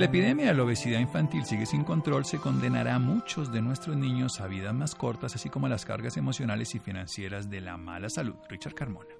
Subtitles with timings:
[0.00, 3.98] La epidemia de la obesidad infantil sigue sin control, se condenará a muchos de nuestros
[3.98, 7.76] niños a vidas más cortas, así como a las cargas emocionales y financieras de la
[7.76, 8.34] mala salud.
[8.48, 9.10] Richard Carmona.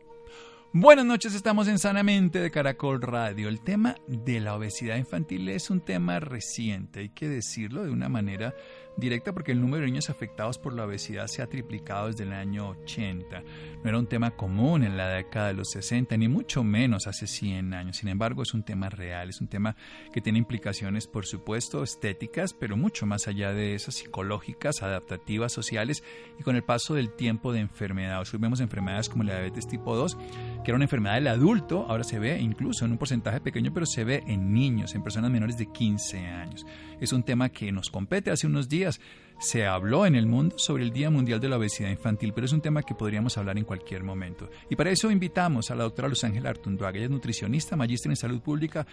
[0.72, 3.50] Buenas noches, estamos en Sanamente de Caracol Radio.
[3.50, 8.08] El tema de la obesidad infantil es un tema reciente, hay que decirlo de una
[8.08, 8.54] manera
[9.00, 12.32] directa porque el número de niños afectados por la obesidad se ha triplicado desde el
[12.32, 13.42] año 80.
[13.82, 17.26] No era un tema común en la década de los 60, ni mucho menos hace
[17.26, 17.96] 100 años.
[17.96, 19.74] Sin embargo, es un tema real, es un tema
[20.12, 26.04] que tiene implicaciones, por supuesto, estéticas, pero mucho más allá de esas, psicológicas, adaptativas, sociales
[26.38, 28.20] y con el paso del tiempo de enfermedad.
[28.20, 30.16] Hoy vemos enfermedades como la diabetes tipo 2,
[30.64, 33.86] que era una enfermedad del adulto, ahora se ve incluso en un porcentaje pequeño, pero
[33.86, 36.66] se ve en niños, en personas menores de 15 años.
[37.00, 39.00] Es un tema que nos compete hace unos días
[39.40, 42.52] se habló en el mundo sobre el Día Mundial de la Obesidad Infantil, pero es
[42.52, 44.50] un tema que podríamos hablar en cualquier momento.
[44.68, 48.16] Y para eso invitamos a la doctora Luz Ángela Artunduaga, ella es nutricionista, magíster en
[48.16, 48.86] salud pública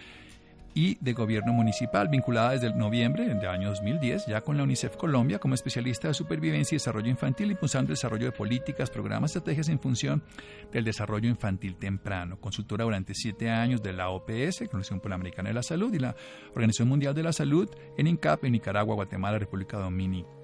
[0.78, 5.40] y de gobierno municipal, vinculada desde noviembre del año 2010 ya con la UNICEF Colombia
[5.40, 9.80] como especialista de supervivencia y desarrollo infantil, impulsando el desarrollo de políticas, programas, estrategias en
[9.80, 10.22] función
[10.70, 12.38] del desarrollo infantil temprano.
[12.40, 16.14] Consultora durante siete años de la OPS, Organización Panamericana de la Salud, y la
[16.50, 20.37] Organización Mundial de la Salud en INCAP en Nicaragua, Guatemala, República Dominicana.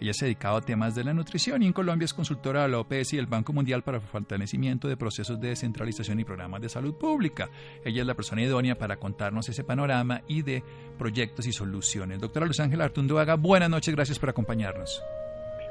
[0.00, 2.68] Ella se ha dedicado a temas de la nutrición y en Colombia es consultora de
[2.68, 6.62] la OPS y el Banco Mundial para el fortalecimiento de procesos de descentralización y programas
[6.62, 7.50] de salud pública.
[7.84, 10.62] Ella es la persona idónea para contarnos ese panorama y de
[10.96, 12.20] proyectos y soluciones.
[12.20, 15.02] Doctora Luz Ángela Artunduaga, buenas noches, gracias por acompañarnos.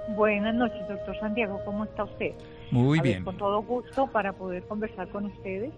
[0.10, 2.34] Buenas noches, doctor Santiago, ¿cómo está usted?
[2.72, 3.24] Muy bien.
[3.24, 5.74] con todo gusto para poder conversar con ustedes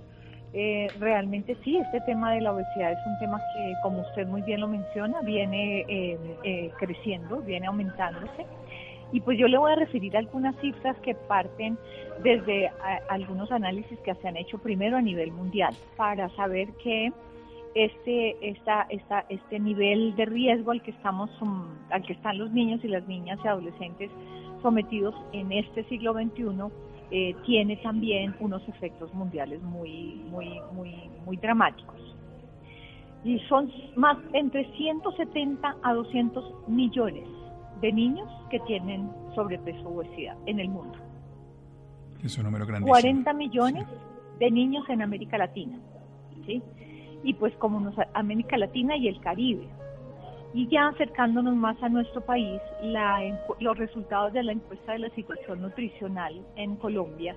[0.53, 4.41] eh, realmente sí, este tema de la obesidad es un tema que, como usted muy
[4.41, 8.45] bien lo menciona, viene eh, eh, creciendo, viene aumentándose.
[9.11, 11.77] Y pues yo le voy a referir algunas cifras que parten
[12.23, 12.71] desde
[13.09, 17.11] algunos análisis que se han hecho primero a nivel mundial para saber que
[17.73, 21.31] este, esta, esta, este nivel de riesgo al que estamos,
[21.89, 24.11] al que están los niños y las niñas y adolescentes
[24.61, 26.69] sometidos en este siglo XXI
[27.11, 31.97] eh, tiene también unos efectos mundiales muy, muy, muy, muy dramáticos.
[33.23, 37.27] Y son más entre 170 a 200 millones
[37.81, 40.97] de niños que tienen sobrepeso o obesidad en el mundo.
[42.23, 42.93] Es un número grandísimo.
[42.93, 43.87] 40 millones
[44.39, 45.79] de niños en América Latina.
[46.45, 46.61] ¿sí?
[47.23, 49.67] Y pues como nos, América Latina y el Caribe.
[50.53, 52.59] Y ya acercándonos más a nuestro país,
[53.59, 57.35] los resultados de la encuesta de la situación nutricional en Colombia,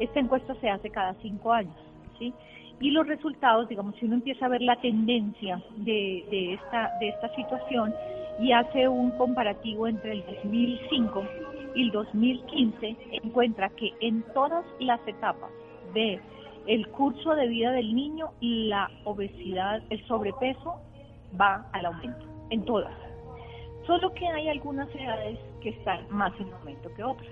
[0.00, 1.76] esta encuesta se hace cada cinco años,
[2.18, 2.32] ¿sí?
[2.80, 7.08] Y los resultados, digamos, si uno empieza a ver la tendencia de, de, esta, de
[7.10, 7.94] esta situación
[8.40, 11.24] y hace un comparativo entre el 2005
[11.76, 15.50] y el 2015, encuentra que en todas las etapas
[15.92, 16.20] de
[16.66, 20.80] el curso de vida del niño, la obesidad, el sobrepeso
[21.38, 22.94] va al aumento en todas.
[23.86, 27.28] Solo que hay algunas edades que están más en aumento que otras.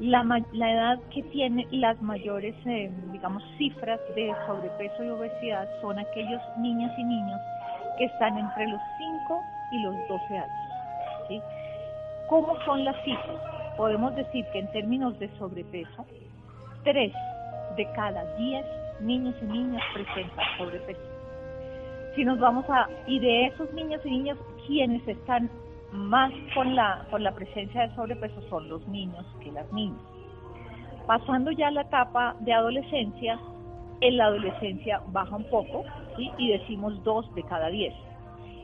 [0.00, 6.40] La, edad que tiene las mayores, eh, digamos, cifras de sobrepeso y obesidad son aquellos
[6.58, 7.38] niñas y niños
[7.98, 9.40] que están entre los 5
[9.72, 11.44] y los 12 años.
[12.28, 13.36] ¿Cómo son las cifras?
[13.76, 16.06] Podemos decir que en términos de sobrepeso,
[16.84, 17.12] 3
[17.76, 18.66] de cada 10
[19.00, 21.09] niños y niñas presentan sobrepeso
[22.14, 25.50] si nos vamos a y de esos niños y niñas quienes están
[25.92, 30.00] más con la con la presencia de sobrepeso son los niños que las niñas.
[31.06, 33.38] Pasando ya la etapa de adolescencia,
[34.00, 35.84] en la adolescencia baja un poco
[36.16, 37.94] y decimos dos de cada diez.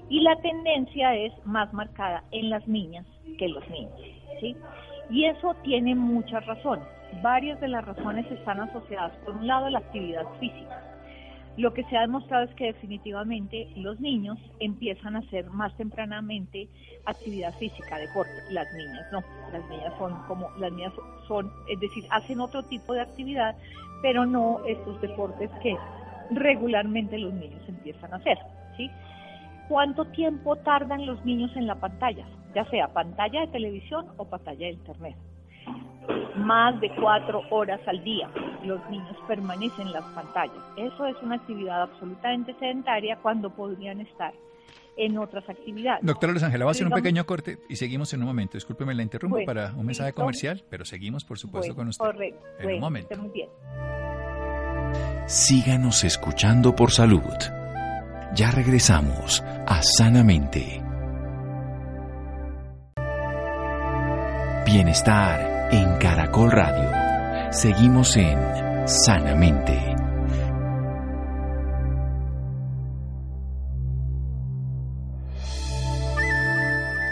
[0.09, 3.05] Y la tendencia es más marcada en las niñas
[3.39, 4.01] que en los niños.
[4.41, 4.57] ¿sí?
[5.11, 6.87] Y eso tiene muchas razones.
[7.23, 10.86] Varias de las razones están asociadas, por un lado, a la actividad física
[11.57, 16.69] lo que se ha demostrado es que definitivamente los niños empiezan a hacer más tempranamente
[17.07, 18.33] actividad física, deporte.
[18.51, 19.23] Las niñas no,
[19.53, 20.93] las niñas son como, las niñas
[21.27, 23.57] son, es decir, hacen otro tipo de actividad,
[24.03, 25.77] pero no estos deportes que
[26.31, 28.39] regularmente los niños empiezan a hacer.
[29.69, 32.25] ¿Cuánto tiempo tardan los niños en la pantalla?
[32.55, 35.17] Ya sea pantalla de televisión o pantalla de internet.
[36.37, 38.31] Más de cuatro horas al día.
[38.65, 40.63] Los niños permanecen en las pantallas.
[40.77, 44.33] Eso es una actividad absolutamente sedentaria cuando podrían estar
[44.97, 46.05] en otras actividades.
[46.05, 48.57] Doctora Los Ángela, va a hacer un pequeño corte y seguimos en un momento.
[48.57, 52.05] Discúlpeme, la interrumpo para un mensaje comercial, pero seguimos, por supuesto, con usted.
[52.05, 52.41] Correcto.
[52.61, 53.15] En un momento.
[55.27, 57.21] Síganos escuchando por salud.
[58.35, 60.83] Ya regresamos a Sanamente.
[64.65, 67.53] Bienestar en Caracol Radio.
[67.53, 68.39] Seguimos en
[68.87, 69.97] Sanamente.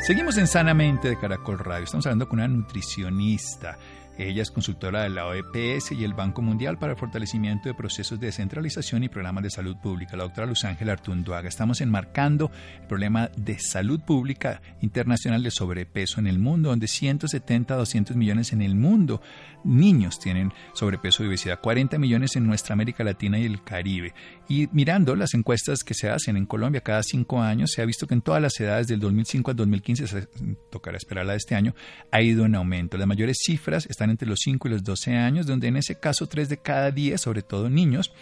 [0.06, 1.84] Seguimos en Sanamente de Caracol Radio.
[1.84, 3.78] Estamos hablando con una nutricionista
[4.16, 8.20] ella es consultora de la OEPS y el Banco Mundial para el fortalecimiento de procesos
[8.20, 11.48] de descentralización y programas de salud pública, la doctora Luz Ángela Artunduaga.
[11.48, 12.50] Estamos enmarcando
[12.80, 18.16] el problema de salud pública internacional de sobrepeso en el mundo, donde 170 a 200
[18.16, 19.20] millones en el mundo
[19.64, 24.14] niños tienen sobrepeso y obesidad, 40 millones en nuestra América Latina y el Caribe.
[24.48, 28.06] Y mirando las encuestas que se hacen en Colombia cada cinco años, se ha visto
[28.06, 30.28] que en todas las edades del 2005 al 2015, se
[30.70, 31.74] tocará esperar la de este año,
[32.10, 32.96] ha ido en aumento.
[32.98, 36.26] Las mayores cifras están entre los 5 y los 12 años, donde en ese caso
[36.26, 38.12] 3 de cada 10, sobre todo niños,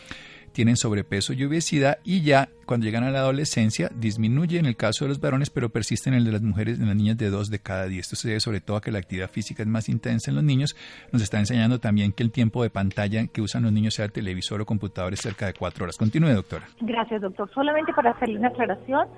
[0.52, 5.04] tienen sobrepeso y obesidad y ya cuando llegan a la adolescencia disminuye en el caso
[5.04, 7.50] de los varones, pero persiste en el de las mujeres, en las niñas de 2
[7.50, 8.00] de cada 10.
[8.00, 10.44] Esto se debe sobre todo a que la actividad física es más intensa en los
[10.44, 10.76] niños.
[11.10, 14.60] Nos está enseñando también que el tiempo de pantalla que usan los niños, sea televisor
[14.60, 15.96] o computador, es cerca de 4 horas.
[15.96, 16.68] Continúe, doctora.
[16.80, 17.50] Gracias, doctor.
[17.52, 19.08] Solamente para hacerle una aclaración,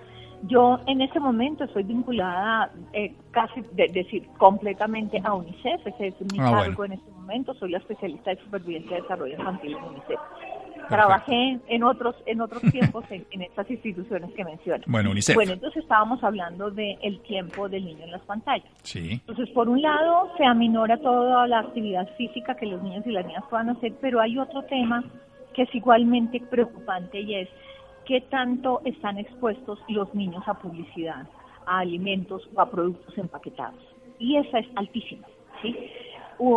[0.46, 5.86] yo en este momento estoy vinculada eh, casi, de, decir, completamente a UNICEF.
[5.86, 7.54] Ese es mi ah, cargo en este momento.
[7.54, 10.20] Soy la especialista de supervivencia y desarrollo infantil en UNICEF.
[10.88, 14.86] Trabajé en otros en otros tiempos en, estas instituciones que mencionas.
[14.86, 15.34] Bueno, UNICEF.
[15.34, 18.68] Bueno, entonces estábamos hablando del tiempo del niño en las pantallas.
[18.82, 19.12] Sí.
[19.12, 23.24] Entonces, por un lado, se aminora toda la actividad física que los niños y las
[23.24, 25.04] niñas puedan hacer, pero hay otro tema
[25.54, 27.48] que es igualmente preocupante y es
[28.06, 31.26] qué tanto están expuestos los niños a publicidad,
[31.66, 33.80] a alimentos o a productos empaquetados.
[34.18, 35.26] Y esa es altísima.
[35.62, 35.76] ¿sí?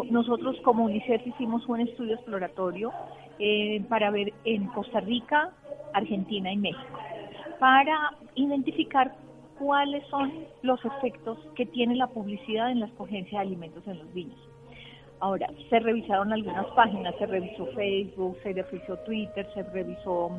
[0.09, 2.91] Nosotros como UNICEF hicimos un estudio exploratorio
[3.39, 5.53] eh, para ver en Costa Rica,
[5.93, 6.99] Argentina y México,
[7.59, 9.15] para identificar
[9.59, 14.13] cuáles son los efectos que tiene la publicidad en la escogencia de alimentos en los
[14.13, 14.39] niños.
[15.19, 20.31] Ahora, se revisaron algunas páginas, se revisó Facebook, se revisó Twitter, se revisó,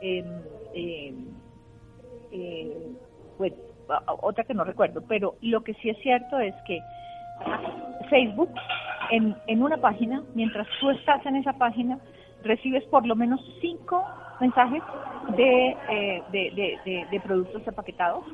[0.00, 0.24] eh,
[0.74, 1.14] eh,
[4.20, 6.80] otra que no recuerdo, pero lo que sí es cierto es que
[8.10, 8.50] Facebook,
[9.10, 11.98] en, en una página, mientras tú estás en esa página,
[12.42, 14.04] recibes por lo menos cinco
[14.40, 14.82] mensajes
[15.36, 18.24] de, eh, de, de, de, productos empaquetados,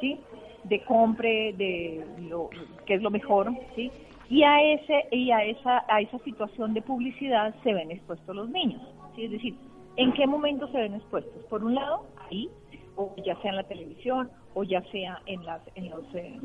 [0.00, 0.20] ¿sí?
[0.64, 2.50] De compre, de lo
[2.86, 3.90] que es lo mejor, ¿sí?
[4.30, 8.48] Y a ese y a esa a esa situación de publicidad se ven expuestos los
[8.48, 8.80] niños
[9.16, 9.24] ¿sí?
[9.24, 9.56] es decir
[9.96, 12.48] en qué momento se ven expuestos por un lado ahí
[12.94, 16.38] o ya sea en la televisión o ya sea en las en los eh,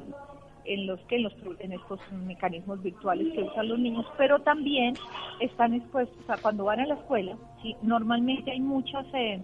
[0.65, 4.95] en los que en, los, en estos mecanismos virtuales que usan los niños pero también
[5.39, 9.43] están expuestos a cuando van a la escuela sí normalmente hay muchos eh,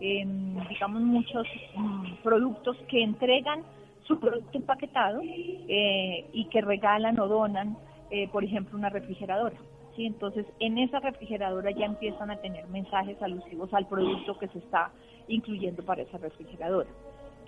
[0.00, 1.46] digamos muchos
[1.76, 3.62] mm, productos que entregan
[4.06, 7.76] su producto empaquetado eh, y que regalan o donan,
[8.10, 9.56] eh, por ejemplo, una refrigeradora.
[9.96, 10.06] ¿sí?
[10.06, 14.90] Entonces, en esa refrigeradora ya empiezan a tener mensajes alusivos al producto que se está
[15.28, 16.88] incluyendo para esa refrigeradora.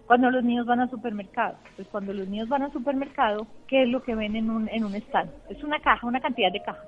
[0.07, 3.89] Cuando los niños van al supermercado, pues cuando los niños van al supermercado, ¿qué es
[3.89, 5.31] lo que ven en un, en un stand?
[5.49, 6.87] Es una caja, una cantidad de cajas.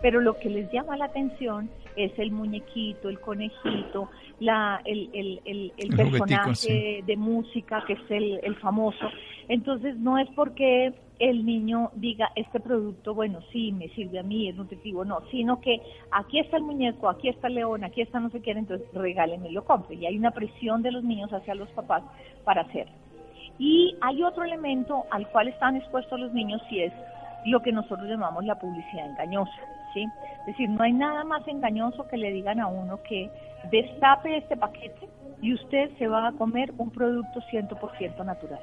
[0.00, 5.72] Pero lo que les llama la atención es el muñequito, el conejito, la, el, el,
[5.76, 9.10] el, personaje de música que es el, el famoso.
[9.48, 14.48] Entonces no es porque el niño diga este producto, bueno, sí, me sirve a mí,
[14.48, 15.80] es nutritivo, no, sino que
[16.12, 19.48] aquí está el muñeco, aquí está el león, aquí está no sé qué, entonces regálenme
[19.48, 19.96] y lo compre.
[19.96, 22.04] Y hay una presión de los niños hacia los papás
[22.44, 22.92] para hacerlo.
[23.58, 26.92] Y hay otro elemento al cual están expuestos los niños y es
[27.46, 29.77] lo que nosotros llamamos la publicidad engañosa.
[29.92, 30.06] ¿Sí?
[30.40, 33.30] Es decir, no hay nada más engañoso que le digan a uno que
[33.70, 35.08] destape este paquete
[35.40, 38.60] y usted se va a comer un producto 100% natural,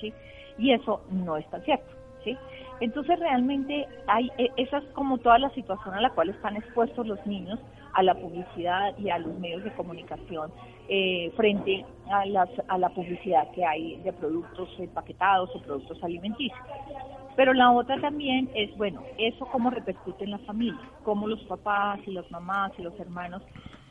[0.00, 0.12] ¿sí?
[0.58, 1.92] Y eso no está cierto,
[2.24, 2.36] ¿sí?
[2.80, 7.06] Entonces realmente hay, e, esa es como toda la situación a la cual están expuestos
[7.06, 7.58] los niños
[7.94, 10.52] a la publicidad y a los medios de comunicación
[10.88, 16.58] eh, frente a, las, a la publicidad que hay de productos empaquetados o productos alimenticios.
[17.36, 22.00] Pero la otra también es, bueno, eso cómo repercute en la familia, cómo los papás
[22.06, 23.42] y las mamás y los hermanos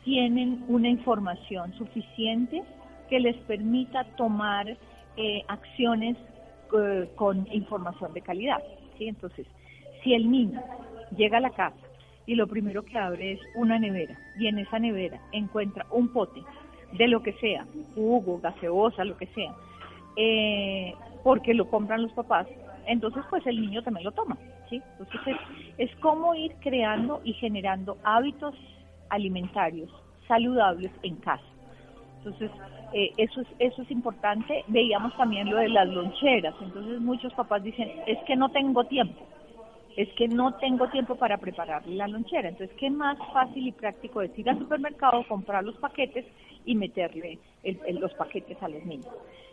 [0.04, 2.64] tienen una información suficiente
[3.10, 4.68] que les permita tomar
[5.18, 6.18] eh, acciones
[7.16, 8.62] con información de calidad.
[8.98, 9.08] ¿sí?
[9.08, 9.46] Entonces,
[10.04, 10.62] Si el niño
[11.16, 11.78] llega a la casa
[12.26, 16.42] y lo primero que abre es una nevera y en esa nevera encuentra un pote
[16.94, 19.54] de lo que sea, jugo, gaseosa, lo que sea,
[20.16, 22.48] eh, porque lo compran los papás,
[22.88, 24.38] entonces pues el niño también lo toma,
[24.70, 24.82] ¿sí?
[24.92, 28.56] Entonces es, es como ir creando y generando hábitos
[29.10, 29.90] alimentarios
[30.28, 31.44] saludables en casa.
[32.18, 32.50] Entonces,
[32.94, 34.64] eh, eso, es, eso es importante.
[34.68, 36.56] Veíamos también lo de las loncheras.
[36.60, 39.26] Entonces, muchos papás dicen, es que no tengo tiempo.
[39.96, 42.50] Es que no tengo tiempo para preparar la lonchera.
[42.50, 46.26] Entonces, ¿qué más fácil y práctico es ir al supermercado, comprar los paquetes
[46.66, 47.38] y meterle
[47.94, 49.08] los paquetes a los niños?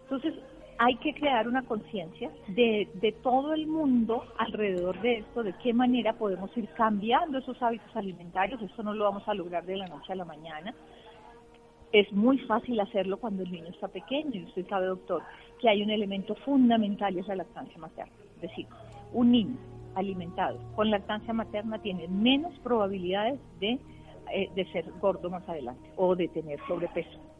[0.04, 0.34] Entonces,
[0.84, 5.72] hay que crear una conciencia de, de todo el mundo alrededor de esto, de qué
[5.72, 8.60] manera podemos ir cambiando esos hábitos alimentarios.
[8.60, 10.74] Esto no lo vamos a lograr de la noche a la mañana.
[11.92, 15.22] Es muy fácil hacerlo cuando el niño está pequeño y usted sabe, doctor,
[15.60, 18.12] que hay un elemento fundamental y es la lactancia materna.
[18.36, 18.66] Es decir,
[19.12, 19.56] un niño
[19.94, 23.78] alimentado con lactancia materna tiene menos probabilidades de,
[24.32, 27.31] eh, de ser gordo más adelante o de tener sobrepeso.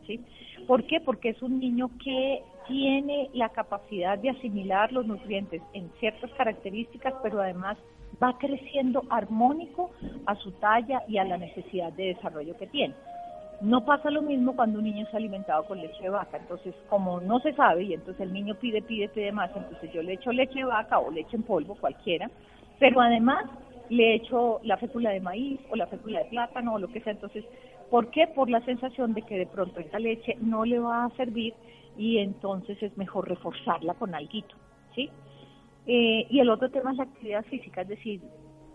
[0.67, 1.01] ¿Por qué?
[1.01, 7.15] Porque es un niño que tiene la capacidad de asimilar los nutrientes en ciertas características,
[7.23, 7.77] pero además
[8.23, 9.91] va creciendo armónico
[10.27, 12.95] a su talla y a la necesidad de desarrollo que tiene.
[13.61, 17.21] No pasa lo mismo cuando un niño es alimentado con leche de vaca, entonces como
[17.21, 20.33] no se sabe y entonces el niño pide, pide, pide más, entonces yo le echo
[20.33, 22.29] leche de vaca o leche en polvo, cualquiera,
[22.81, 23.45] pero además
[23.89, 27.13] le echo la fécula de maíz o la fécula de plátano o lo que sea,
[27.13, 27.45] entonces
[27.93, 28.27] ¿Por qué?
[28.27, 31.53] Por la sensación de que de pronto esa leche no le va a servir
[31.99, 34.57] y entonces es mejor reforzarla con alguito,
[34.95, 35.11] ¿sí?
[35.87, 38.23] Eh, y el otro tema es la actividad física, es decir,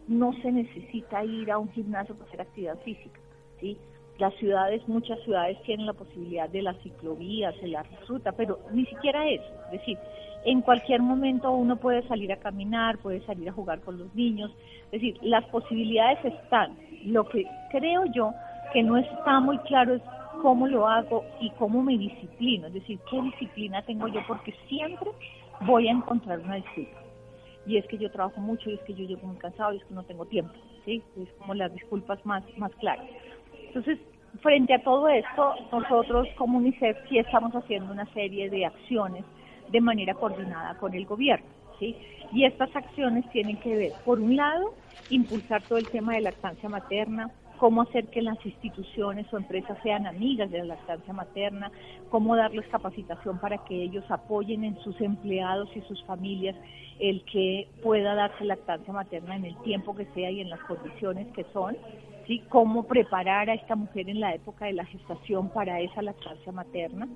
[0.07, 3.19] no se necesita ir a un gimnasio para hacer actividad física,
[3.59, 3.75] ¿sí?
[4.19, 8.85] Las ciudades, muchas ciudades tienen la posibilidad de las ciclovías, de la ruta, pero ni
[8.85, 9.97] siquiera eso, es decir,
[10.45, 14.51] en cualquier momento uno puede salir a caminar, puede salir a jugar con los niños,
[14.91, 16.77] es decir, las posibilidades están.
[17.03, 18.33] Lo que creo yo
[18.73, 20.01] que no está muy claro es
[20.41, 25.11] cómo lo hago y cómo me disciplino, es decir, qué disciplina tengo yo, porque siempre
[25.61, 26.99] voy a encontrar una disculpa.
[27.65, 29.85] Y es que yo trabajo mucho, y es que yo llego muy cansado, y es
[29.85, 30.53] que no tengo tiempo,
[30.85, 31.03] ¿sí?
[31.21, 33.05] Es como las disculpas más, más claras.
[33.67, 33.99] Entonces,
[34.41, 39.25] frente a todo esto, nosotros como UNICEF sí estamos haciendo una serie de acciones
[39.69, 41.47] de manera coordinada con el gobierno,
[41.79, 41.95] ¿sí?
[42.31, 44.73] Y estas acciones tienen que ver, por un lado,
[45.09, 50.07] impulsar todo el tema de lactancia materna, cómo hacer que las instituciones o empresas sean
[50.07, 51.71] amigas de la lactancia materna,
[52.09, 56.55] cómo darles capacitación para que ellos apoyen en sus empleados y sus familias
[56.99, 61.27] el que pueda darse lactancia materna en el tiempo que sea y en las condiciones
[61.33, 61.77] que son,
[62.25, 62.43] ¿sí?
[62.49, 67.07] cómo preparar a esta mujer en la época de la gestación para esa lactancia materna.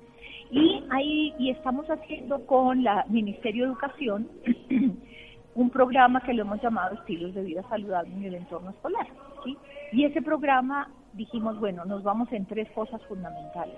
[0.50, 4.28] Y ahí y estamos haciendo con la Ministerio de Educación
[5.54, 9.06] un programa que lo hemos llamado Estilos de Vida Saludable en el Entorno Escolar.
[9.92, 13.76] Y ese programa dijimos, bueno, nos vamos en tres cosas fundamentales.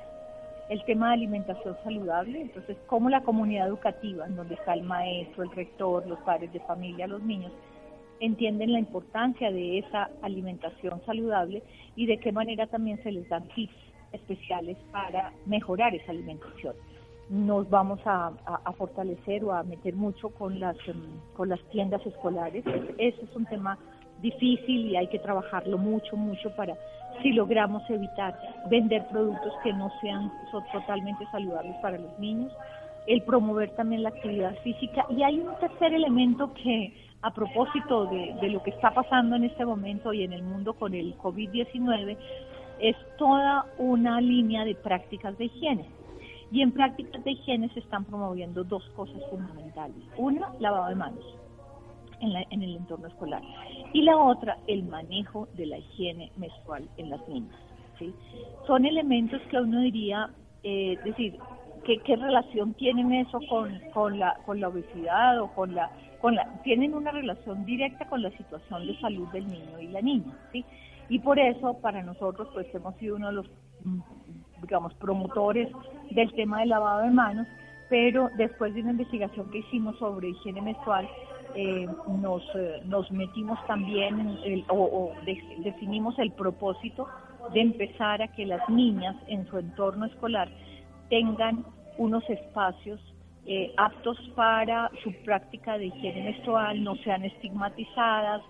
[0.70, 5.42] El tema de alimentación saludable, entonces, cómo la comunidad educativa, en donde está el maestro,
[5.42, 7.52] el rector, los padres de familia, los niños,
[8.20, 11.62] entienden la importancia de esa alimentación saludable
[11.96, 13.74] y de qué manera también se les dan tips
[14.12, 16.74] especiales para mejorar esa alimentación
[17.28, 18.32] nos vamos a,
[18.76, 21.02] fortalecer o a meter mucho con las, em,
[21.34, 22.64] con las tiendas escolares.
[22.98, 23.78] Ese es un tema
[24.24, 26.74] difícil y hay que trabajarlo mucho, mucho para
[27.22, 28.34] si logramos evitar
[28.70, 30.32] vender productos que no sean
[30.72, 32.50] totalmente saludables para los niños,
[33.06, 35.06] el promover también la actividad física.
[35.10, 39.44] Y hay un tercer elemento que a propósito de, de lo que está pasando en
[39.44, 42.16] este momento y en el mundo con el COVID-19
[42.80, 45.86] es toda una línea de prácticas de higiene.
[46.50, 49.96] Y en prácticas de higiene se están promoviendo dos cosas fundamentales.
[50.16, 51.43] Una, lavado de manos
[52.24, 53.42] en, el entorno escolar.
[53.92, 57.56] Y la otra, el manejo de la higiene menstrual en las niñas.
[57.98, 58.14] ¿sí?
[58.66, 60.30] Son elementos que uno diría,
[60.62, 61.38] eh, decir,
[61.84, 65.90] ¿qué, ¿qué, relación tienen eso con, con, la, con la obesidad o con la,
[66.20, 66.46] con la...
[66.62, 70.32] Tienen una relación directa con la situación de salud del niño y la niña.
[70.52, 70.64] ¿sí?
[71.08, 73.46] Y por eso, para nosotros, pues hemos sido uno de los
[74.62, 75.68] digamos, promotores
[76.10, 77.46] del tema del lavado de manos,
[77.88, 81.08] pero después de una investigación que hicimos sobre higiene menstrual,
[81.54, 81.86] eh,
[82.20, 85.12] nos, eh, nos metimos también el, o,
[85.58, 87.06] definimos el propósito
[87.52, 90.48] de empezar a que las niñas en su entorno escolar
[91.10, 91.64] tengan
[91.98, 93.00] unos espacios
[93.46, 98.42] eh, aptos para su práctica de higiene menstrual, no sean estigmatizadas,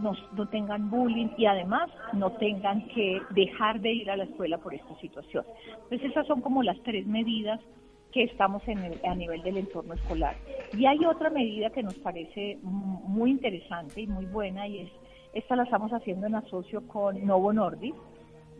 [0.00, 4.58] no, no, tengan bullying y además no tengan que dejar de ir a la escuela
[4.58, 5.44] por esta situación.
[5.84, 7.60] Entonces esas son como las tres medidas
[8.12, 10.36] que estamos en el, a nivel del entorno escolar.
[10.76, 14.90] Y hay otra medida que nos parece muy interesante y muy buena y es
[15.34, 17.96] esta la estamos haciendo en asocio con Novo Nordisk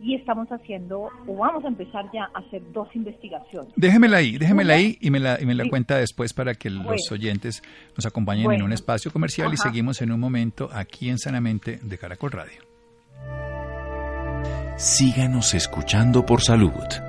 [0.01, 3.73] y estamos haciendo, o vamos a empezar ya a hacer dos investigaciones.
[3.75, 7.11] Déjemela ahí, déjemela ahí y me la, y me la cuenta después para que los
[7.11, 7.61] oyentes
[7.97, 11.97] nos acompañen en un espacio comercial y seguimos en un momento aquí en Sanamente de
[11.97, 12.61] Caracol Radio.
[14.77, 17.08] Síganos escuchando por salud.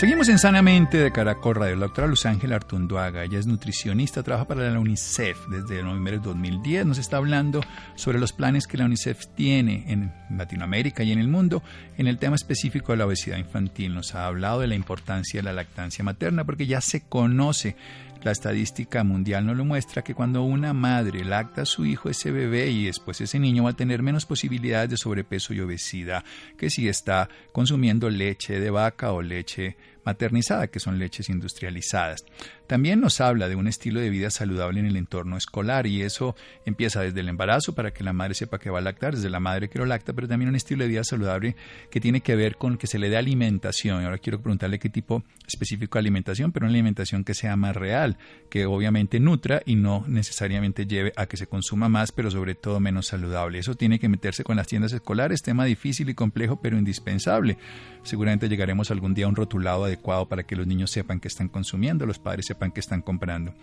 [0.00, 1.76] Seguimos en Sanamente de Caracol Radio.
[1.76, 6.20] La doctora Luz Ángela Artunduaga, ella es nutricionista, trabaja para la UNICEF desde noviembre de
[6.20, 6.86] 2010.
[6.86, 7.60] Nos está hablando
[7.96, 11.62] sobre los planes que la UNICEF tiene en Latinoamérica y en el mundo
[11.98, 13.92] en el tema específico de la obesidad infantil.
[13.92, 17.76] Nos ha hablado de la importancia de la lactancia materna porque ya se conoce
[18.22, 22.30] la estadística mundial nos lo muestra que cuando una madre lacta a su hijo, ese
[22.30, 26.24] bebé y después ese niño va a tener menos posibilidades de sobrepeso y obesidad
[26.56, 32.24] que si está consumiendo leche de vaca o leche maternizada, que son leches industrializadas.
[32.66, 36.36] También nos habla de un estilo de vida saludable en el entorno escolar y eso
[36.64, 39.40] empieza desde el embarazo para que la madre sepa que va a lactar, desde la
[39.40, 41.56] madre que lo lacta, pero también un estilo de vida saludable
[41.90, 44.04] que tiene que ver con que se le dé alimentación.
[44.04, 48.18] Ahora quiero preguntarle qué tipo específico de alimentación, pero una alimentación que sea más real,
[48.48, 52.80] que obviamente nutra y no necesariamente lleve a que se consuma más, pero sobre todo
[52.80, 53.58] menos saludable.
[53.58, 57.58] Eso tiene que meterse con las tiendas escolares, tema difícil y complejo, pero indispensable.
[58.02, 61.48] Seguramente llegaremos algún día a un rotulado adecuado para que los niños sepan que están
[61.48, 63.54] consumiendo, los padres sepan que están comprando.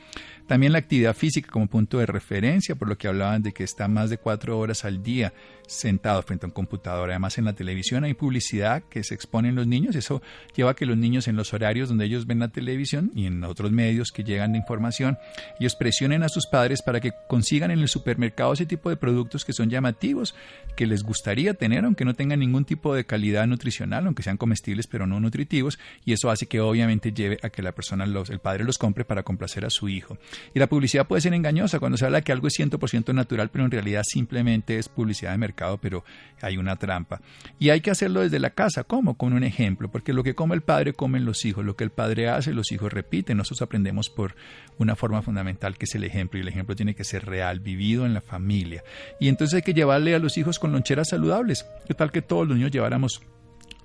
[0.46, 3.88] También la actividad física como punto de referencia, por lo que hablaban de que está
[3.88, 5.34] más de cuatro horas al día
[5.68, 7.10] sentado frente a un computador.
[7.10, 9.96] Además, en la televisión hay publicidad que se exponen los niños.
[9.96, 10.22] Eso
[10.56, 13.44] lleva a que los niños en los horarios donde ellos ven la televisión y en
[13.44, 15.18] otros medios que llegan de información,
[15.60, 19.46] ellos presionen a sus padres para que consigan en el supermercado ese tipo de productos
[19.46, 20.36] que son llamativos,
[20.76, 24.88] que les gustaría tener, aunque no tengan ningún tipo de calidad nutricional, aunque sean comestibles
[24.88, 25.80] pero no nutritivos.
[26.06, 29.06] Y eso hace que obviamente lleve a que la persona, los, el padre los compre
[29.06, 30.18] para complacer a su hijo.
[30.54, 33.66] Y la publicidad puede ser engañosa cuando se habla que algo es 100% natural, pero
[33.66, 36.04] en realidad simplemente es publicidad de mercado, pero
[36.42, 37.22] hay una trampa.
[37.60, 38.84] Y hay que hacerlo desde la casa.
[38.84, 39.18] ¿Cómo?
[39.18, 41.90] Con un ejemplo, porque lo que come el padre comen los hijos, lo que el
[41.90, 43.38] padre hace los hijos repiten.
[43.38, 44.36] Nosotros aprendemos por
[44.78, 48.06] una forma fundamental que es el ejemplo y el ejemplo tiene que ser real, vivido
[48.06, 48.84] en la familia.
[49.20, 51.66] Y entonces hay que llevarle a los hijos con loncheras saludables.
[51.88, 53.22] ¿Qué tal que todos los niños lleváramos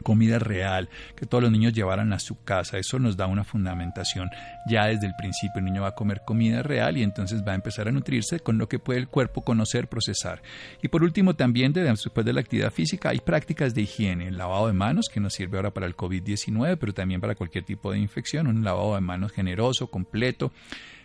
[0.03, 2.79] comida real, que todos los niños llevaran a su casa.
[2.79, 4.31] Eso nos da una fundamentación.
[4.69, 7.57] Ya desde el principio el niño va a comer comida real y entonces va a
[7.57, 10.43] empezar a nutrirse con lo que puede el cuerpo conocer, procesar.
[10.83, 14.67] Y por último, también después de la actividad física hay prácticas de higiene, el lavado
[14.67, 17.99] de manos, que nos sirve ahora para el COVID-19, pero también para cualquier tipo de
[17.99, 20.53] infección, un lavado de manos generoso, completo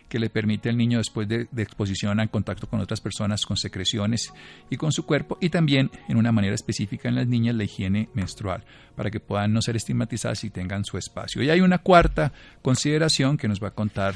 [0.08, 4.32] que le permite al niño después de, exposición al contacto con otras personas, con secreciones
[4.70, 8.08] y con su cuerpo, y también en una manera específica en las niñas la higiene
[8.14, 8.64] menstrual,
[8.96, 11.42] para que puedan no ser estigmatizadas y tengan su espacio.
[11.42, 14.14] Y hay una cuarta consideración que nos va a contar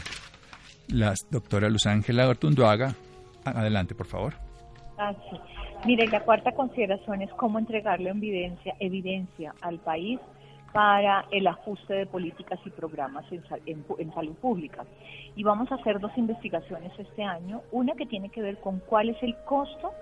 [0.89, 2.95] la doctora Luz Ángela Ortunduaga.
[3.45, 4.35] Adelante, por favor.
[4.99, 5.15] Ah,
[5.85, 8.11] Mire, la cuarta consideración es cómo entregarle
[8.79, 10.21] evidencia al país
[10.73, 14.85] para el ajuste de políticas y programas en, en, salud pública.
[15.37, 19.11] Y vamos a hacer dos investigaciones este año, una que tiene que ver con cuál
[19.11, 19.93] es el costo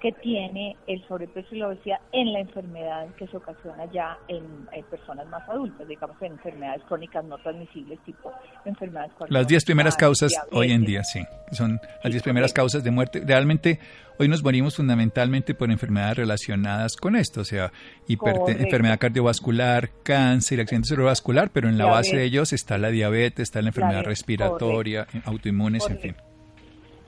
[0.00, 4.66] que tiene el sobrepeso y la obesidad en la enfermedad que se ocasiona ya en,
[4.90, 8.32] personas más adultas, digamos en enfermedades crónicas no transmisibles tipo
[8.64, 11.20] enfermedades Las 10 primeras causas hoy en día, sí,
[11.52, 13.22] son las 10 primeras causas de muerte.
[13.26, 13.80] Realmente
[14.18, 17.72] hoy nos morimos fundamentalmente por enfermedades relacionadas con esto, o sea,
[18.08, 23.62] enfermedad cardiovascular, cáncer, accidente cerebrovascular, pero en la base de ellos está la diabetes, está
[23.62, 26.16] la enfermedad respiratoria, autoinmunes, en fin.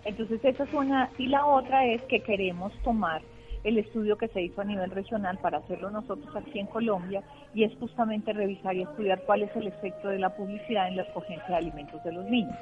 [0.05, 3.23] Entonces esa es una, y la otra es que queremos tomar
[3.65, 7.23] el estudio que se hizo a nivel regional para hacerlo nosotros aquí en Colombia
[7.55, 11.03] y es justamente revisar y estudiar cuál es el efecto de la publicidad en la
[11.03, 12.57] escogencia de alimentos de los niños.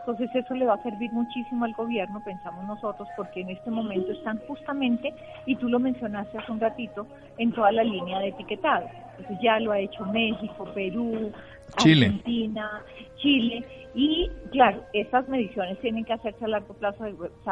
[0.00, 4.10] Entonces eso le va a servir muchísimo al gobierno, pensamos nosotros, porque en este momento
[4.10, 5.14] están justamente,
[5.46, 7.06] y tú lo mencionaste hace un ratito,
[7.38, 8.88] en toda la línea de etiquetado.
[9.16, 11.30] Entonces ya lo ha hecho México, Perú,
[11.76, 12.82] Argentina,
[13.16, 17.04] Chile, y claro, estas mediciones tienen que hacerse a largo plazo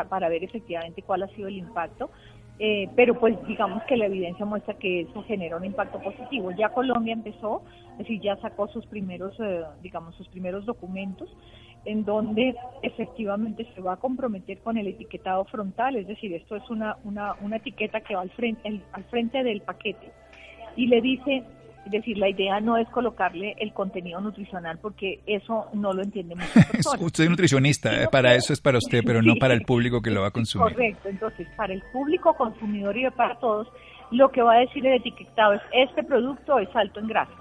[0.09, 2.11] para ver efectivamente cuál ha sido el impacto,
[2.59, 6.51] eh, pero pues digamos que la evidencia muestra que eso genera un impacto positivo.
[6.53, 11.35] Ya Colombia empezó, es decir, ya sacó sus primeros, eh, digamos, sus primeros documentos
[11.87, 16.69] en donde efectivamente se va a comprometer con el etiquetado frontal, es decir, esto es
[16.69, 20.13] una, una, una etiqueta que va al frente, al frente del paquete.
[20.77, 21.43] Y le dice
[21.85, 26.35] Es decir, la idea no es colocarle el contenido nutricional porque eso no lo entiende
[26.35, 27.01] muchas personas.
[27.01, 30.21] usted es nutricionista, para eso es para usted, pero no para el público que lo
[30.21, 30.75] va a consumir.
[30.75, 33.69] Correcto, entonces para el público consumidor y para todos,
[34.11, 37.33] lo que va a decir el etiquetado es este producto es alto en grasa,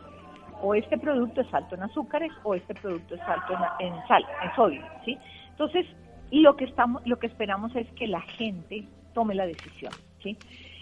[0.62, 4.56] o este producto es alto en azúcares, o este producto es alto en, sal, en
[4.56, 5.18] sodio, ¿sí?
[5.52, 5.86] Entonces,
[6.32, 10.38] lo que estamos, lo que esperamos es que la gente tome la decisión, ¿sí?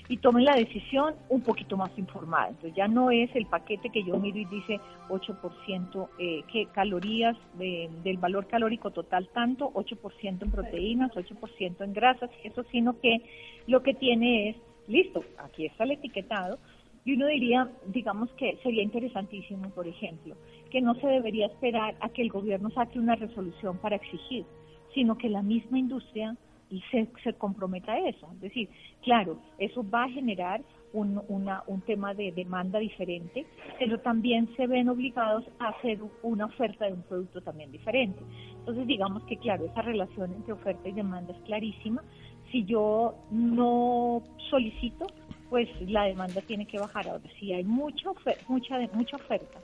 [0.09, 2.49] Y tomen la decisión un poquito más informada.
[2.49, 7.35] Entonces ya no es el paquete que yo miro y dice 8% eh, que calorías
[7.57, 13.21] del valor calórico total tanto, 8% en proteínas, 8% en grasas, eso sino que
[13.67, 14.55] lo que tiene es,
[14.87, 16.57] listo, aquí está el etiquetado,
[17.03, 20.35] y uno diría, digamos que sería interesantísimo, por ejemplo,
[20.69, 24.45] que no se debería esperar a que el gobierno saque una resolución para exigir,
[24.93, 26.35] sino que la misma industria
[26.69, 28.27] y se, comprometa a eso.
[28.33, 28.69] Es decir,
[29.03, 30.61] claro, eso va a generar
[30.93, 33.45] un, una, un tema de demanda diferente,
[33.79, 38.19] pero también se ven obligados a hacer una oferta de un producto también diferente.
[38.59, 42.03] Entonces, digamos que, claro, esa relación entre oferta y demanda es clarísima.
[42.51, 45.07] Si yo no solicito,
[45.49, 47.07] pues la demanda tiene que bajar.
[47.07, 48.09] Ahora, si hay mucha,
[48.47, 49.59] mucha, mucha oferta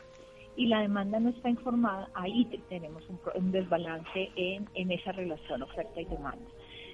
[0.55, 5.63] y la demanda no está informada, ahí tenemos un, un desbalance en, en esa relación
[5.63, 6.45] oferta y demanda.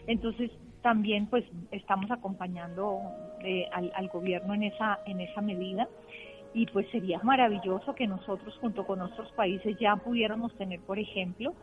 [0.10, 0.50] Entonces,
[0.82, 3.00] también pues estamos acompañando
[3.44, 5.88] eh, al, gobierno en esa, en esa medida
[6.52, 11.54] y pues sería maravilloso que nosotros junto con otros países ya pudiéramos tener, por ejemplo,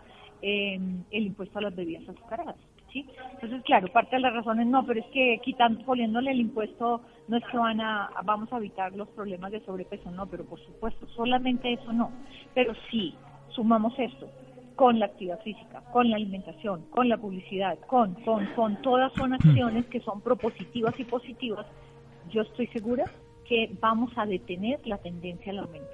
[0.43, 2.55] em, el impuesto a las bebidas azucaradas.
[2.93, 3.05] ¿sí?
[3.33, 7.37] Entonces, claro, parte de las razones no, pero es que quitando, poniéndole el impuesto no
[7.37, 11.09] es que van a, vamos a evitar los problemas de sobrepeso, no, pero por supuesto,
[11.09, 12.13] solamente eso no,
[12.55, 13.13] pero sí,
[13.49, 14.29] sumamos esto,
[14.77, 19.33] con la actividad física, con la alimentación, con la publicidad, con, con, con todas son
[19.33, 21.67] acciones que son propositivas y positivas,
[22.31, 23.05] yo estoy segura
[23.49, 25.89] que vamos a detener la tendencia al aumento.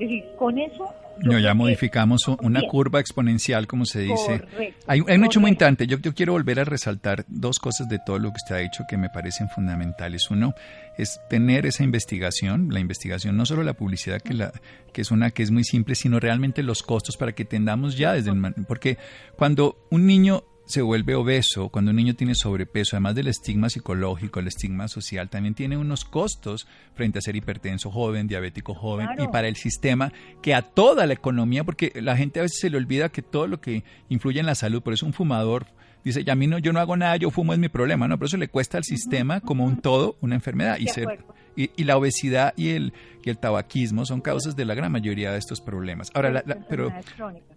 [0.00, 0.88] Es decir, con eso...
[1.22, 4.40] No, ya modificamos una curva exponencial, como se dice.
[4.86, 5.86] hay, un hecho muy importante.
[5.86, 8.84] Yo, yo, quiero volver a resaltar dos cosas de todo lo que usted ha dicho
[8.88, 10.30] que me parecen fundamentales.
[10.30, 10.54] Uno
[10.96, 14.50] es tener esa investigación, la investigación, no solo la publicidad, que, la,
[14.94, 18.14] que es una que es muy simple, sino realmente los costos para que tendamos ya
[18.14, 18.40] desde el...
[18.66, 18.96] Porque
[19.36, 24.40] cuando un niño se vuelve obeso, cuando un niño tiene sobrepeso, además del estigma psicológico,
[24.40, 29.28] el estigma social, también tiene unos costos frente a ser hipertenso joven, diabético joven y
[29.28, 32.76] para el sistema que a toda la economía, porque la gente a veces se le
[32.76, 35.66] olvida que todo lo que influye en la salud, por eso un fumador
[36.04, 38.16] dice, ya a mí no, yo no hago nada, yo fumo es mi problema, no,
[38.16, 41.24] pero eso le cuesta al sistema como un todo una enfermedad y ser
[41.56, 42.92] y, la obesidad y el,
[43.24, 46.10] y el tabaquismo son causas de la gran mayoría de estos problemas.
[46.14, 46.92] Ahora, pero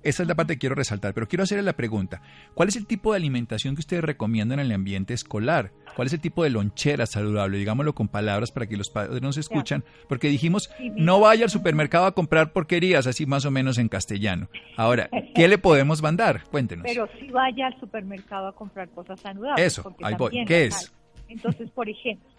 [0.04, 2.22] esa es la parte que quiero resaltar, pero quiero hacerle la pregunta,
[2.54, 5.72] ¿cuál es el tipo de alimentación que ustedes recomiendan en el ambiente escolar?
[5.96, 7.58] ¿Cuál es el tipo de lonchera saludable?
[7.58, 12.06] Digámoslo con palabras para que los padres nos escuchan, porque dijimos, no vaya al supermercado
[12.06, 14.50] a comprar porquerías, así más o menos en castellano.
[14.76, 16.44] Ahora, ¿qué le podemos mandar?
[16.50, 16.86] Cuéntenos.
[16.88, 19.66] Pero si vaya al supermercado a comprar cosas saludables.
[19.66, 20.44] Eso, ahí voy.
[20.46, 20.92] ¿Qué es?
[21.30, 22.30] Entonces, por ejemplo,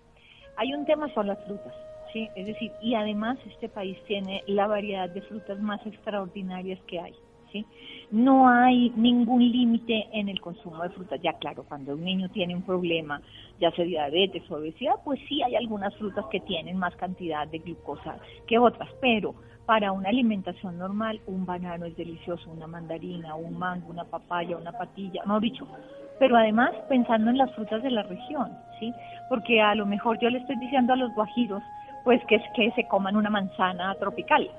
[0.57, 1.75] hay un tema son las frutas,
[2.13, 2.29] ¿sí?
[2.35, 7.15] Es decir, y además este país tiene la variedad de frutas más extraordinarias que hay,
[7.53, 7.67] ¿sí?
[8.11, 11.21] No hay ningún límite en el consumo de frutas.
[11.23, 13.21] Ya claro, cuando un niño tiene un problema,
[13.61, 17.59] ya sea diabetes o obesidad, pues sí hay algunas frutas que tienen más cantidad de
[17.59, 19.35] glucosa que otras, pero
[19.67, 24.73] para una alimentación normal, un banano es delicioso, una mandarina, un mango, una papaya, una
[24.73, 25.67] patilla, no dicho,
[26.19, 28.95] pero además pensando en las frutas de la región, ¿sí?
[29.29, 31.63] Porque a lo mejor yo le estoy diciendo a los guajiros,
[32.05, 34.51] pues que es que se coman una manzana tropical,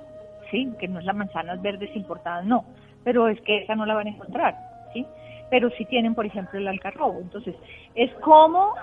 [0.52, 0.74] ¿sí?
[0.80, 2.66] Que no es la manzanas verdes importadas, no,
[3.04, 4.56] pero es que esa no la van a encontrar,
[4.94, 5.06] ¿sí?
[5.50, 7.20] Pero sí tienen, por ejemplo, el algarrobo.
[7.20, 7.56] Entonces,
[7.94, 8.74] es como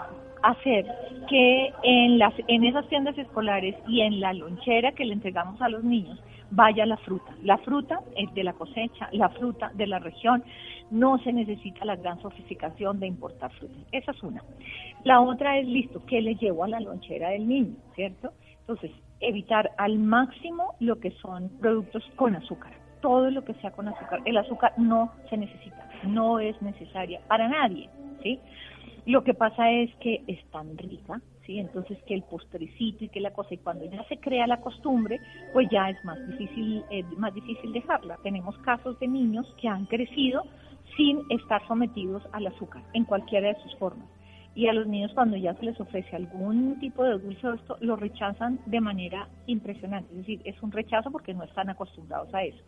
[0.42, 0.87] hacer
[1.28, 5.68] que en las en esas tiendas escolares y en la lonchera que le entregamos a
[5.68, 6.18] los niños
[6.52, 7.35] vaya la fruta.
[7.42, 10.44] La fruta es de la cosecha, la fruta de la región.
[10.90, 13.74] No se necesita la gran sofisticación de importar fruta.
[13.90, 14.42] Esa es una.
[15.05, 17.74] La otra es, listo, ¿qué le llevo a la lonchera del niño?
[17.94, 18.33] ¿Cierto?
[18.61, 22.72] Entonces, evitar al máximo lo que son productos con azúcar.
[23.00, 24.20] Todo lo que sea con azúcar.
[24.26, 27.88] El azúcar no se necesita, no es necesaria para nadie,
[28.22, 28.38] ¿sí?
[29.07, 31.59] Lo que pasa es que es tan rica, ¿sí?
[31.59, 35.21] Entonces que el postrecito y que la cosa, y cuando ya se crea la costumbre,
[35.53, 38.19] pues ya es más difícil, eh, más difícil dejarla.
[38.23, 40.45] Tenemos casos de niños que han crecido
[40.97, 44.07] sin estar sometidos al azúcar, en cualquiera de sus formas.
[44.55, 47.79] Y a los niños cuando ya se les ofrece algún tipo de dulce o esto,
[47.81, 50.12] lo rechazan de manera impresionante.
[50.12, 52.62] Es decir, es un rechazo porque no están acostumbrados a eso.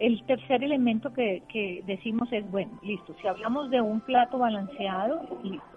[0.00, 5.20] El tercer elemento que, decimos es, bueno, listo, si hablamos de un plato balanceado,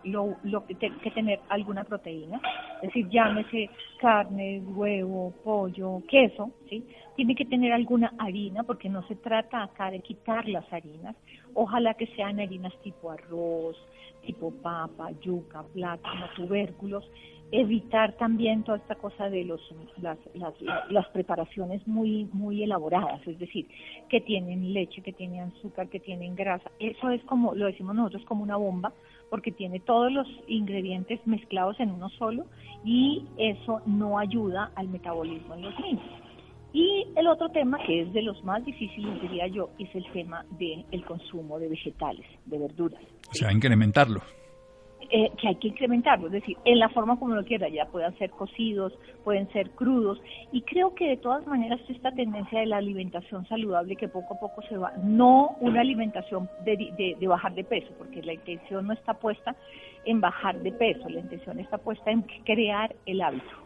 [0.05, 2.41] lo, lo que tiene que tener alguna proteína,
[2.77, 6.85] es decir, llámese carne, huevo, pollo, queso, ¿sí?
[7.17, 11.17] Tiene que tener alguna harina, porque no se trata acá de quitar las harinas,
[11.53, 13.75] ojalá que sean harinas tipo arroz,
[14.25, 17.03] tipo papa, yuca, plátano, tubérculos,
[17.53, 19.61] evitar también toda esta cosa de los,
[20.01, 20.55] las, las,
[20.89, 23.67] las, preparaciones muy, muy elaboradas, es decir,
[24.09, 26.71] que tienen leche, que tienen azúcar, que tienen grasa.
[26.79, 28.91] Eso es como, lo decimos nosotros, como una bomba,
[29.29, 32.45] porque tiene todos los ingredientes mezclados en uno solo
[32.83, 36.05] y eso no ayuda al metabolismo en los niños.
[36.73, 40.43] Y el otro tema, que es de los más difíciles, diría yo, es el tema
[40.57, 43.03] del consumo de vegetales, de verduras.
[43.29, 44.21] O sea, incrementarlo.
[45.09, 48.17] Eh, que hay que incrementarlo, es decir, en la forma como lo quiera, ya puedan
[48.17, 52.77] ser cocidos, pueden ser crudos, y creo que de todas maneras esta tendencia de la
[52.77, 57.63] alimentación saludable que poco a poco se va, no una alimentación de, de bajar de
[57.63, 59.55] peso, porque la intención no está puesta
[60.05, 63.62] en bajar de peso, la intención está puesta en crear el hábito.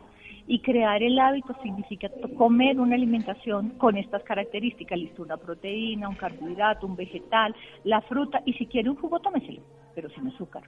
[0.48, 6.16] Y crear el hábito significa comer una alimentación con estas características, listo, una proteína, un
[6.16, 9.62] carbohidrato, un vegetal, la fruta, y si quiere un jugo, tómeselo
[9.98, 10.62] pero sin azúcar.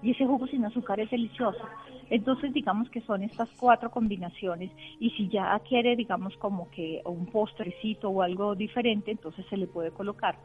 [0.00, 1.58] Y ese jugo sin azúcar es delicioso.
[2.08, 7.26] Entonces, digamos que son estas cuatro combinaciones y si ya quiere, digamos, como que un
[7.26, 10.36] postrecito o algo diferente, entonces se le puede colocar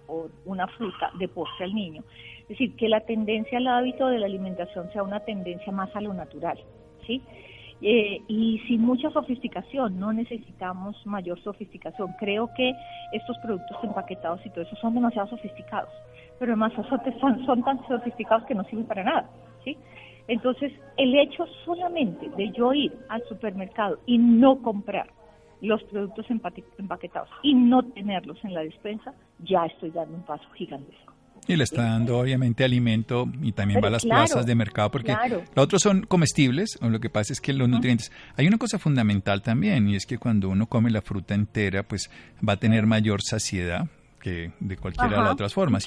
[0.44, 2.04] una fruta de postre al niño.
[2.42, 6.02] Es decir, que la tendencia al hábito de la alimentación sea una tendencia más a
[6.02, 6.58] lo natural,
[7.06, 7.22] ¿sí?
[7.82, 12.14] Eh, y sin mucha sofisticación, no necesitamos mayor sofisticación.
[12.20, 12.74] Creo que
[13.12, 15.90] estos productos empaquetados y todo eso son demasiado sofisticados
[16.40, 16.74] pero además
[17.20, 19.30] son, son tan sofisticados que no sirven para nada,
[19.64, 19.78] ¿sí?
[20.28, 25.08] Entonces, el hecho solamente de yo ir al supermercado y no comprar
[25.62, 31.15] los productos empaquetados y no tenerlos en la despensa, ya estoy dando un paso gigantesco.
[31.48, 35.16] Y le está dando obviamente alimento y también va a las plazas de mercado porque
[35.56, 38.12] los otros son comestibles, o lo que pasa es que los nutrientes.
[38.36, 42.10] Hay una cosa fundamental también y es que cuando uno come la fruta entera, pues
[42.48, 43.88] va a tener mayor saciedad,
[44.26, 45.86] de cualquiera de las otras formas.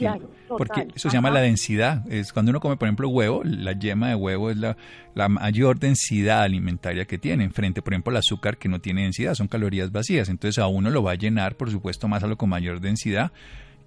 [0.49, 2.05] porque eso se llama la densidad.
[2.11, 4.77] Es cuando uno come, por ejemplo, huevo, la yema de huevo es la,
[5.15, 9.35] la mayor densidad alimentaria que tiene, frente, por ejemplo, al azúcar que no tiene densidad,
[9.35, 10.29] son calorías vacías.
[10.29, 13.33] Entonces a uno lo va a llenar, por supuesto, más a lo con mayor densidad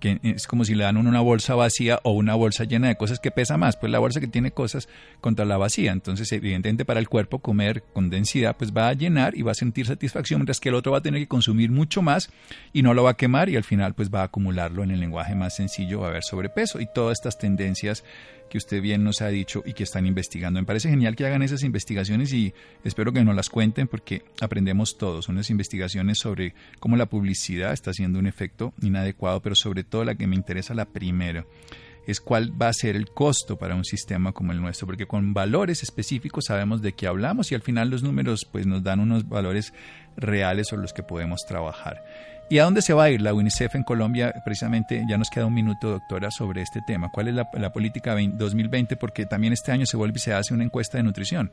[0.01, 3.19] que es como si le dan una bolsa vacía o una bolsa llena de cosas
[3.19, 4.89] que pesa más, pues la bolsa que tiene cosas
[5.21, 5.93] contra la vacía.
[5.93, 9.55] Entonces, evidentemente para el cuerpo comer con densidad pues va a llenar y va a
[9.55, 12.29] sentir satisfacción, mientras que el otro va a tener que consumir mucho más
[12.73, 14.99] y no lo va a quemar y al final pues va a acumularlo en el
[14.99, 18.03] lenguaje más sencillo, va a haber sobrepeso y todas estas tendencias
[18.51, 20.59] que usted bien nos ha dicho y que están investigando.
[20.59, 24.97] Me parece genial que hagan esas investigaciones y espero que nos las cuenten porque aprendemos
[24.97, 25.29] todos.
[25.29, 30.15] Unas investigaciones sobre cómo la publicidad está haciendo un efecto inadecuado, pero sobre todo la
[30.15, 31.45] que me interesa, la primera
[32.05, 35.33] es cuál va a ser el costo para un sistema como el nuestro, porque con
[35.33, 39.29] valores específicos sabemos de qué hablamos y al final los números pues nos dan unos
[39.29, 39.73] valores
[40.17, 42.03] reales sobre los que podemos trabajar.
[42.51, 44.33] ¿Y a dónde se va a ir la UNICEF en Colombia?
[44.43, 47.09] Precisamente ya nos queda un minuto, doctora, sobre este tema.
[47.09, 48.97] ¿Cuál es la, política 2020?
[48.97, 51.49] Porque también este año se vuelve y se hace una encuesta de nutrición.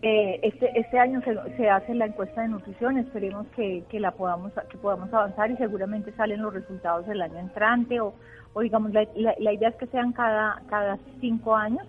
[0.00, 1.20] Eh, este, este año
[1.56, 6.12] se, hace la encuesta de nutrición, esperemos que, la podamos, que podamos avanzar y seguramente
[6.12, 8.14] salen los resultados del año entrante o,
[8.52, 11.84] o digamos, la, la, idea es que sean cada, cada cinco años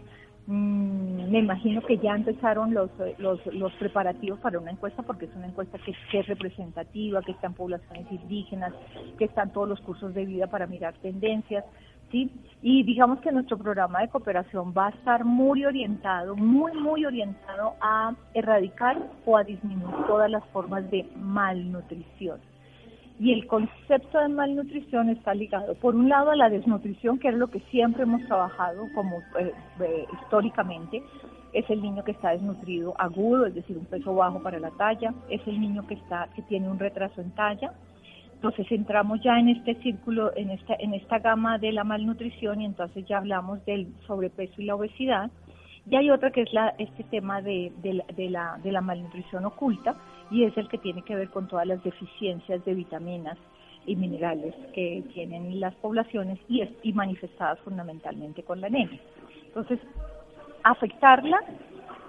[0.51, 5.35] Mm, me imagino que ya empezaron los, los, los, preparativos para una encuesta porque es
[5.35, 8.73] una encuesta que, es representativa, que están poblaciones indígenas,
[9.19, 11.63] que están todos los cursos de vida para mirar tendencias,
[12.09, 12.31] ¿sí?
[12.63, 17.75] Y digamos que nuestro programa de cooperación va a estar muy orientado, muy, muy orientado
[17.79, 22.39] a erradicar o a disminuir todas las formas de malnutrición.
[23.19, 27.35] Y el concepto de malnutrición está ligado, por un lado, a la desnutrición, que es
[27.35, 31.03] lo que siempre hemos trabajado como eh, eh, históricamente.
[31.51, 35.13] Es el niño que está desnutrido agudo, es decir, un peso bajo para la talla.
[35.29, 37.73] Es el niño que está que tiene un retraso en talla.
[38.35, 42.65] Entonces entramos ya en este círculo, en esta, en esta gama de la malnutrición y
[42.65, 45.29] entonces ya hablamos del sobrepeso y la obesidad.
[45.89, 49.97] Y hay otra que es la, este tema de, de, la, de la malnutrición oculta,
[50.31, 53.37] y es el que tiene que ver con todas las deficiencias de vitaminas
[53.85, 58.99] y minerales que tienen las poblaciones y, y manifestadas fundamentalmente con la anemia.
[59.47, 59.79] Entonces,
[60.63, 61.39] afectarla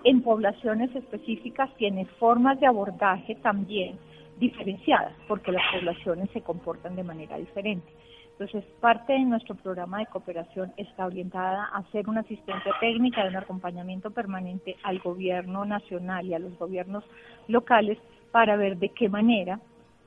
[0.05, 3.99] en poblaciones específicas tiene formas de abordaje también
[4.41, 7.93] diferenciadas, porque las poblaciones se comportan de manera diferente.
[8.33, 13.37] Entonces, parte de nuestro programa de cooperación está orientada a hacer una asistencia técnica un
[13.37, 17.05] acompañamiento permanente al gobierno nacional y a los gobiernos
[17.49, 17.99] locales
[18.33, 19.61] para ver de qué manera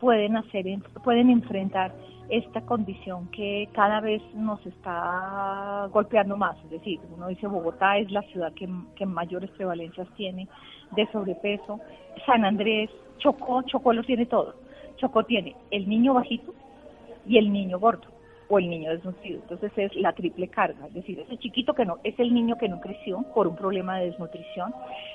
[0.04, 0.66] pueden hacer,
[1.02, 1.94] pueden enfrentar
[2.28, 6.58] esta condición que cada vez nos está golpeando más.
[6.66, 10.50] Es decir, uno dice Bogotá es la ciudad que, que mayores prevalencias tiene
[10.92, 11.80] de sobrepeso.
[12.26, 12.90] San Andrés,
[13.20, 14.56] Chocó, Chocó lo tiene todo.
[14.98, 16.54] Chocó tiene el niño bajito
[17.26, 18.08] y el niño gordo
[18.50, 19.40] o el niño desnutrido.
[19.44, 22.68] Entonces es la triple carga, es decir, ese chiquito que no, es el niño que
[22.68, 24.74] no creció por un problema de desnutrición,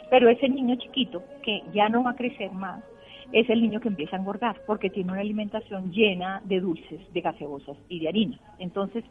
[0.08, 2.82] pero ese niño chiquito que ya no va a crecer más,
[3.32, 7.20] es el niño que empieza a engordar porque tiene una alimentación llena de dulces, de
[7.20, 8.40] gaseosas y de harina.
[8.58, 9.04] Entonces,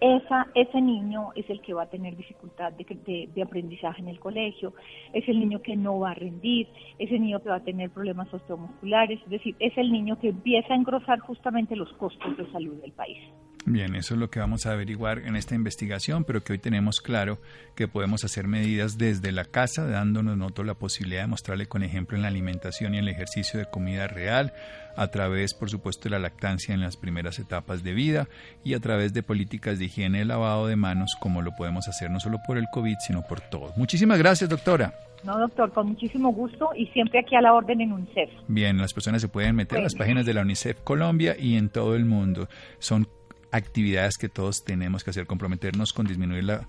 [0.00, 4.18] esa, ese niño es el que va a tener dificultad de, de, aprendizaje en el
[4.18, 4.74] colegio,
[5.12, 7.90] es el niño que no va a rendir, es el niño que va a tener
[7.90, 12.50] problemas osteomusculares, es decir, es el niño que empieza a engrosar justamente los costos de
[12.50, 13.18] salud del país.
[13.66, 17.00] Bien, eso es lo que vamos a averiguar en esta investigación, pero que hoy tenemos
[17.00, 17.38] claro
[17.74, 22.14] que podemos hacer medidas desde la casa, dándonos noto la posibilidad de mostrarle con ejemplo
[22.16, 24.52] en la alimentación y el ejercicio de comida real,
[24.96, 28.28] a través, por supuesto, de la lactancia en las primeras etapas de vida
[28.64, 32.10] y a través de políticas de higiene y lavado de manos, como lo podemos hacer
[32.10, 33.72] no solo por el COVID, sino por todo.
[33.76, 34.92] Muchísimas gracias, doctora.
[35.24, 38.28] No, doctor, con muchísimo gusto y siempre aquí a la orden en UNICEF.
[38.46, 41.70] Bien, las personas se pueden meter en las páginas de la UNICEF Colombia y en
[41.70, 42.46] todo el mundo.
[42.78, 43.08] Son
[43.54, 46.66] actividades que todos tenemos que hacer, comprometernos con disminuir la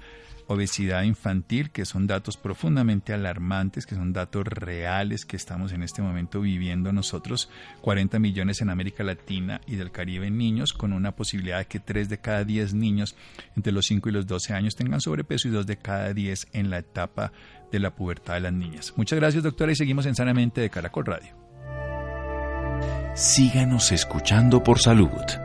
[0.47, 6.03] obesidad infantil, que son datos profundamente alarmantes, que son datos reales que estamos en este
[6.03, 7.49] momento viviendo nosotros,
[7.81, 11.79] 40 millones en América Latina y del Caribe en niños, con una posibilidad de que
[11.79, 13.15] 3 de cada 10 niños
[13.55, 16.69] entre los 5 y los 12 años tengan sobrepeso y 2 de cada 10 en
[16.69, 17.31] la etapa
[17.71, 18.93] de la pubertad de las niñas.
[18.95, 21.35] Muchas gracias doctora y seguimos en Sanamente de Caracol Radio.
[23.15, 25.44] Síganos escuchando por salud.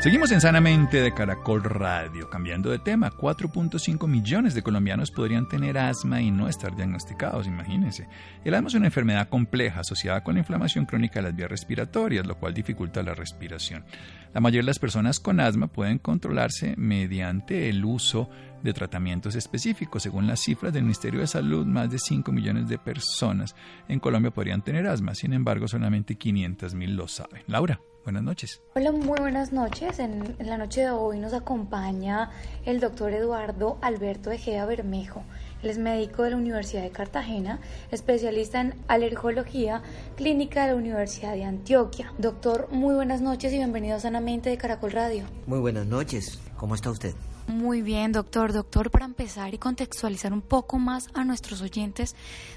[0.00, 2.30] Seguimos en Sanamente de Caracol Radio.
[2.30, 8.08] Cambiando de tema, 4.5 millones de colombianos podrían tener asma y no estar diagnosticados, imagínense.
[8.42, 12.26] El asma es una enfermedad compleja asociada con la inflamación crónica de las vías respiratorias,
[12.26, 13.84] lo cual dificulta la respiración.
[14.32, 18.30] La mayoría de las personas con asma pueden controlarse mediante el uso
[18.72, 20.02] tratamientos específicos.
[20.02, 23.54] Según las cifras del Ministerio de Salud, más de 5 millones de personas
[23.88, 25.14] en Colombia podrían tener asma.
[25.14, 27.42] Sin embargo, solamente 500 mil lo saben.
[27.46, 27.80] Laura.
[28.04, 28.62] Buenas noches.
[28.74, 29.98] Hola, muy buenas noches.
[29.98, 32.30] En, la noche de hoy nos acompaña
[32.64, 35.22] el doctor Eduardo Alberto Egea Bermejo.
[35.62, 39.82] Él es médico de la Universidad de Cartagena, especialista en alergología
[40.16, 42.14] clínica de la Universidad de Antioquia.
[42.16, 45.24] Doctor, muy buenas noches y bienvenido a Sanamente de Caracol Radio.
[45.46, 46.40] Muy buenas noches.
[46.56, 47.14] ¿Cómo está usted?
[47.50, 48.52] Muy bien, doctor.
[48.52, 52.14] Doctor, para empezar y contextualizar un poco más a nuestros oyentes,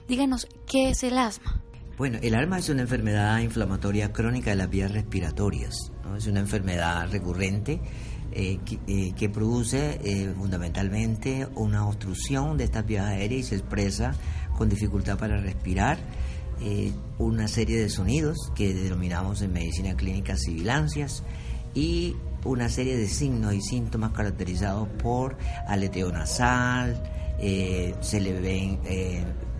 [0.07, 1.59] díganos, ¿qué es el asma?
[1.97, 5.91] Bueno, el asma es una enfermedad inflamatoria crónica de las vías respiratorias.
[6.15, 7.81] Es una enfermedad recurrente
[8.31, 14.13] eh, eh, que, produce eh, fundamentalmente una obstrucción de estas vías aéreas y se expresa
[14.57, 15.97] con dificultad para respirar.
[17.17, 21.23] una serie de sonidos que denominamos en medicina clínica sibilancias
[21.73, 27.01] y una serie de signos y síntomas caracterizados por aleteo nasal,
[27.39, 28.79] se le ven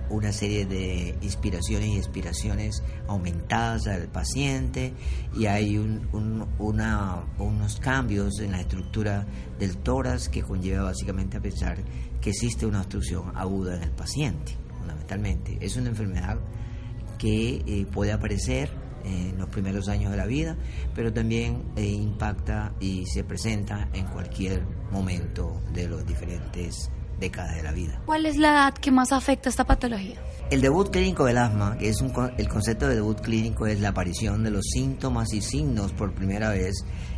[0.10, 4.93] una serie de inspiraciones y expiraciones aumentadas al paciente
[5.36, 9.26] y hay unos cambios en la estructura
[9.60, 11.78] del tórax que conlleva básicamente a pensar
[12.22, 15.58] que existe una obstrucción aguda en el paciente, fundamentalmente.
[15.62, 16.38] Es una enfermedad
[17.17, 20.57] que eh, puede aparecer en los primeros años de la vida,
[20.95, 26.89] pero también eh, impacta y se presenta en cualquier momento de los diferentes
[27.19, 28.01] décadas de la vida.
[28.05, 30.21] ¿Cuál es la edad que más afecta esta patología?
[30.49, 33.89] El debut clínico del asma, que es un, el concepto de debut clínico es la
[33.89, 36.73] aparición de los síntomas y signos por primera vez,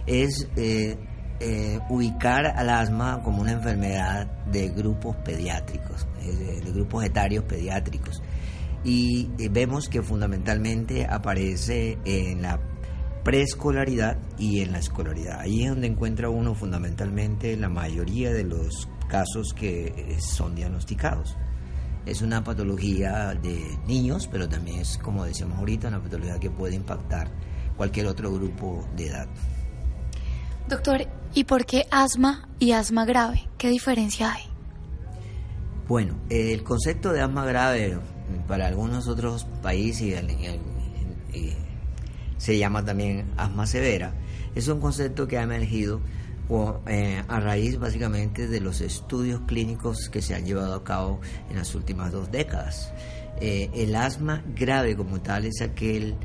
[0.06, 0.98] es eh,
[1.40, 8.22] eh, ubicar al asma como una enfermedad de grupos pediátricos, de grupos etarios pediátricos.
[8.86, 12.62] Y eh, vemos que fundamentalmente aparece en la
[13.24, 15.40] preescolaridad y en la escolaridad.
[15.40, 21.36] Ahí es donde encuentra uno fundamentalmente la mayoría de los casos que eh, son diagnosticados.
[22.06, 26.76] Es una patología de niños, pero también es, como decíamos ahorita, una patología que puede
[26.76, 27.32] impactar
[27.76, 29.28] cualquier otro grupo de edad.
[30.70, 33.48] Doctor, ¿y por qué asma y asma grave?
[33.58, 34.44] ¿Qué diferencia hay?
[35.88, 38.00] Bueno, el concepto de asma grave
[38.48, 40.24] para algunos otros países
[42.38, 44.14] se llama también asma severa.
[44.56, 46.02] Es un concepto que ha emergido
[46.88, 51.20] eh, a raíz básicamente de los estudios clínicos que se han llevado a cabo
[51.50, 52.94] en las últimas dos décadas.
[53.42, 56.16] Eh, el asma grave como tal es aquel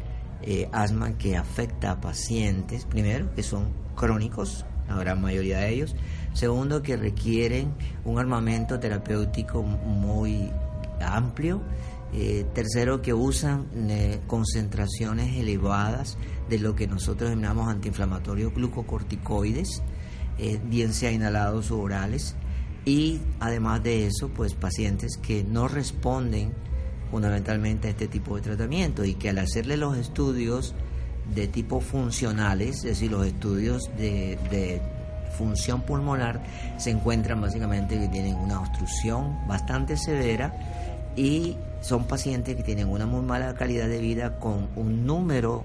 [0.43, 5.97] eh, asma que afecta a pacientes, primero, que son crónicos, la gran mayoría de ellos,
[6.35, 7.73] segundo, que requieren
[8.05, 10.51] un armamento terapéutico muy
[11.01, 11.63] amplio,
[12.13, 13.67] eh, tercero, que usan
[14.27, 19.83] concentraciones elevadas de lo que nosotros denominamos antiinflamatorios glucocorticoides,
[20.65, 22.35] bien sea inhalados o orales,
[22.85, 26.53] y además de eso, pues pacientes que no responden
[27.11, 30.75] fundamentalmente a este tipo de tratamiento y que al hacerle los estudios
[31.35, 34.81] de tipo funcionales, es decir, los estudios de,
[35.37, 36.43] función pulmonar,
[36.77, 40.53] se encuentran básicamente que tienen una obstrucción bastante severa
[41.17, 45.65] y son pacientes que tienen una muy mala calidad de vida con un número,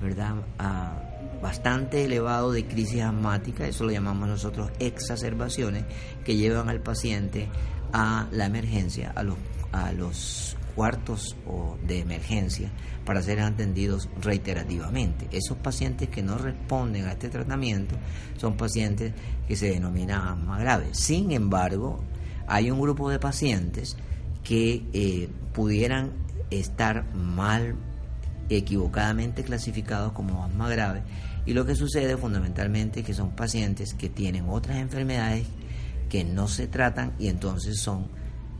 [0.00, 0.36] ¿verdad?
[0.58, 1.02] Ah,
[1.42, 5.84] bastante elevado de crisis asmática, eso lo llamamos nosotros exacerbaciones,
[6.24, 7.48] que llevan al paciente
[7.92, 9.36] a la emergencia, a los,
[9.72, 12.70] a los cuartos o de emergencia
[13.04, 15.28] para ser atendidos reiterativamente.
[15.32, 17.96] Esos pacientes que no responden a este tratamiento
[18.36, 19.12] son pacientes
[19.48, 20.88] que se denominan asma grave.
[20.92, 22.00] Sin embargo,
[22.46, 23.96] hay un grupo de pacientes
[24.44, 26.12] que eh, pudieran
[26.50, 27.76] estar mal
[28.48, 31.02] equivocadamente clasificados como asma grave
[31.46, 35.46] y lo que sucede fundamentalmente es que son pacientes que tienen otras enfermedades
[36.08, 38.08] que no se tratan y entonces son,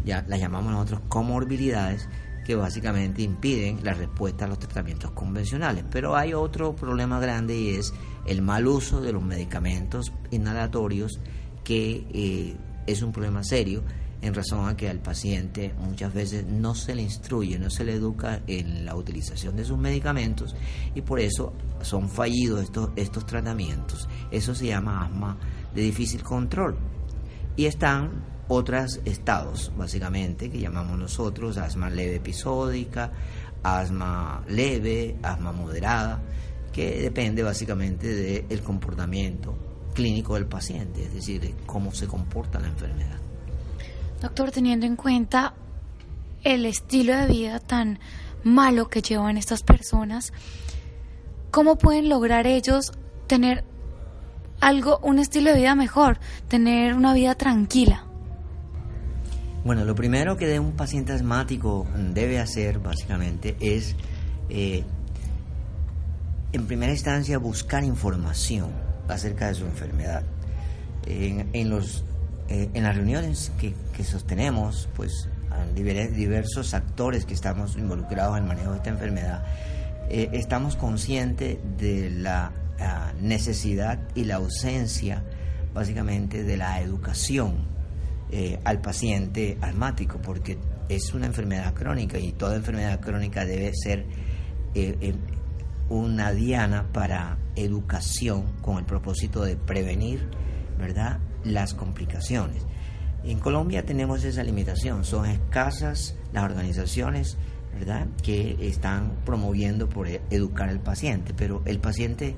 [0.05, 2.09] ya las llamamos nosotros comorbilidades,
[2.45, 5.85] que básicamente impiden la respuesta a los tratamientos convencionales.
[5.91, 7.93] Pero hay otro problema grande y es
[8.27, 11.21] el mal uso de los medicamentos inhalatorios,
[11.63, 12.57] que eh,
[12.87, 13.83] es un problema serio
[14.23, 17.95] en razón a que al paciente muchas veces no se le instruye, no se le
[17.95, 20.55] educa en la utilización de sus medicamentos
[20.95, 21.53] y por eso
[21.83, 24.09] son fallidos estos, estos tratamientos.
[24.31, 25.39] Eso se llama asma
[25.75, 26.77] de difícil control.
[27.57, 33.13] Y están otros estados, básicamente, que llamamos nosotros asma leve episódica,
[33.63, 36.21] asma leve, asma moderada,
[36.73, 39.57] que depende básicamente del comportamiento
[39.95, 43.20] clínico del paciente, es decir, de cómo se comporta la enfermedad.
[44.21, 45.55] Doctor, teniendo en cuenta
[46.45, 47.99] el estilo de vida tan
[48.45, 50.33] malo que llevan estas personas,
[51.51, 52.93] ¿cómo pueden lograr ellos
[53.27, 53.65] tener
[54.61, 56.19] algo, un estilo de vida mejor,
[56.49, 58.05] tener una vida tranquila?
[59.65, 63.95] Bueno, lo primero que un paciente asmático debe hacer básicamente es,
[64.49, 64.85] eh,
[66.53, 68.71] en primera instancia, buscar información
[69.09, 70.23] acerca de su enfermedad.
[71.07, 72.05] En, los,
[72.51, 75.29] eh, en las reuniones que, sostenemos, pues
[75.75, 79.45] diversos actores que estamos involucrados en el manejo de esta enfermedad,
[80.09, 85.23] eh, estamos conscientes de la ah, necesidad y la ausencia
[85.73, 87.69] básicamente de la educación
[88.33, 94.07] eh, al paciente asmático, porque es una enfermedad crónica y toda enfermedad crónica debe ser
[95.89, 100.29] una diana para educación con el propósito de prevenir,
[100.79, 102.65] ¿verdad?, las complicaciones.
[103.25, 107.37] En Colombia tenemos esa limitación, son escasas las organizaciones,
[107.75, 112.35] ¿verdad?, que están promoviendo por educar al paciente, pero el paciente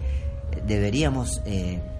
[0.67, 1.41] deberíamos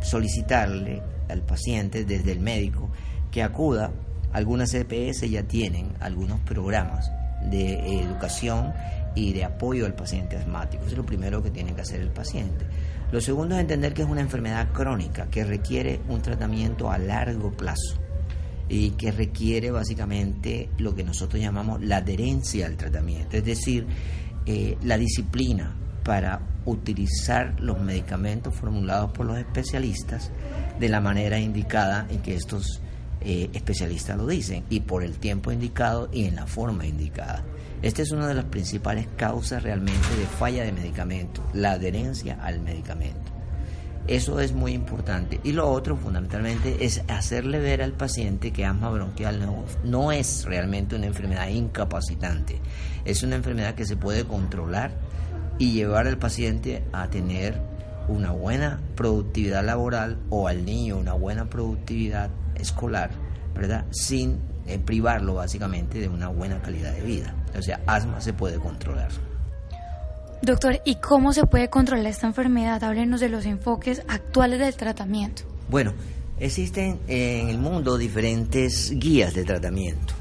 [0.03, 2.91] solicitarle al paciente desde el médico
[3.31, 3.93] que acuda,
[4.33, 7.11] algunas EPS ya tienen algunos programas
[7.51, 8.73] de educación
[9.15, 10.83] y de apoyo al paciente asmático.
[10.83, 12.65] Eso es lo primero que tiene que hacer el paciente.
[13.13, 17.53] Lo segundo es entender que es una enfermedad crónica que requiere un tratamiento a largo
[17.53, 17.99] plazo
[18.71, 23.87] y que requiere básicamente lo que nosotros llamamos la adherencia al tratamiento, es decir,
[24.47, 30.31] eh, la disciplina para utilizar los medicamentos formulados por los especialistas
[30.81, 32.81] de la manera indicada en que estos
[33.21, 37.45] eh, especialistas lo dicen, y por el tiempo indicado y en la forma indicada.
[37.83, 42.61] Esta es una de las principales causas realmente de falla de medicamento, la adherencia al
[42.61, 43.33] medicamento.
[44.07, 45.41] Eso es muy importante.
[45.43, 49.41] Y lo otro, fundamentalmente, es hacerle ver al paciente que asma bronquial
[49.85, 52.61] no, es realmente una enfermedad incapacitante.
[53.05, 54.93] Es una enfermedad que se puede controlar
[55.59, 57.61] y llevar al paciente a tener
[58.09, 63.11] una buena productividad laboral o al niño una buena productividad escolar,
[63.55, 63.87] ¿verdad?
[63.91, 67.35] Sin eh, privarlo básicamente de una buena calidad de vida.
[67.57, 69.11] O sea, asma se puede controlar.
[70.43, 72.83] Doctor, ¿y cómo se puede controlar esta enfermedad?
[72.83, 75.43] Háblenos de los enfoques actuales del tratamiento.
[75.69, 75.93] Bueno,
[76.41, 80.15] existen en el mundo diferentes guías de tratamiento.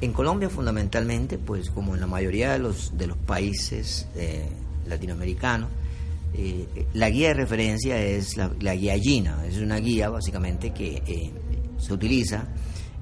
[0.00, 4.46] En Colombia fundamentalmente, pues como en la mayoría de los, de los países eh,
[4.86, 5.70] latinoamericanos,
[6.34, 11.32] eh, la guía de referencia es la, guía GINA, es una guía básicamente que
[11.78, 12.44] se utiliza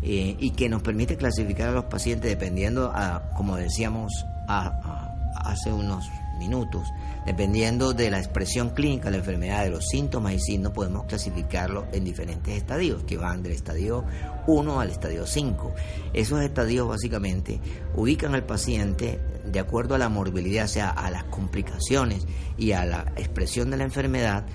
[0.08, 6.08] eh, y que nos permite clasificar a los pacientes dependiendo, a, como decíamos hace unos
[6.38, 6.86] minutos,
[7.24, 11.88] dependiendo de la expresión clínica de la enfermedad, de los síntomas y signos, podemos clasificarlo
[11.90, 14.04] en diferentes estadios, que van del estadio
[14.46, 15.74] 1 al estadio 5.
[16.12, 17.60] Esos estadios básicamente
[17.96, 22.84] ubican al paciente de acuerdo a la morbilidad, o sea, a las complicaciones y a
[22.84, 24.46] la expresión de la enfermedad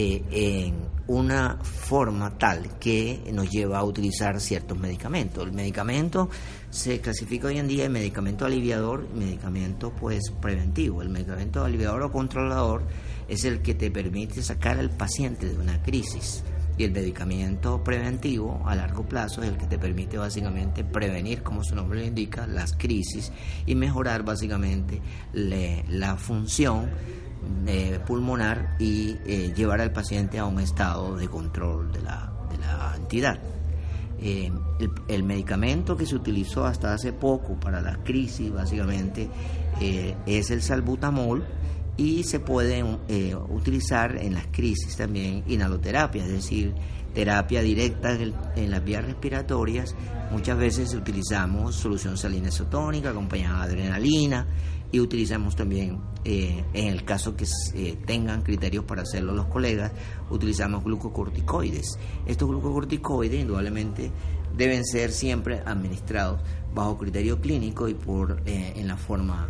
[0.00, 0.74] eh, en
[1.08, 5.44] una forma tal que nos lleva a utilizar ciertos medicamentos.
[5.44, 6.30] El medicamento
[6.70, 11.02] se clasifica hoy en día en medicamento aliviador y medicamento pues preventivo.
[11.02, 12.82] El medicamento aliviador o controlador
[13.26, 16.44] es el que te permite sacar al paciente de una crisis
[16.76, 21.64] y el medicamento preventivo a largo plazo es el que te permite básicamente prevenir, como
[21.64, 23.32] su nombre lo indica, las crisis
[23.66, 26.88] y mejorar básicamente la función
[27.66, 32.58] eh, pulmonar y eh, llevar al paciente a un estado de control de la, de
[32.58, 33.38] la entidad.
[34.20, 34.50] Eh,
[35.06, 39.30] el, medicamento que se utilizó hasta hace poco para la crisis básicamente
[40.26, 41.46] es el salbutamol
[41.96, 42.82] y se puede
[43.50, 46.74] utilizar en las crisis también inhaloterapia, es decir,
[47.14, 49.94] terapia directa en, en, las vías respiratorias.
[50.32, 54.46] Muchas veces utilizamos solución salina isotónica acompañada de adrenalina,
[54.90, 59.92] y utilizamos también, eh, en el caso que eh, tengan criterios para hacerlo los colegas,
[60.30, 61.98] utilizamos glucocorticoides.
[62.26, 64.10] Estos glucocorticoides indudablemente
[64.56, 66.40] deben ser siempre administrados
[66.74, 69.48] bajo criterio clínico y por eh, en la forma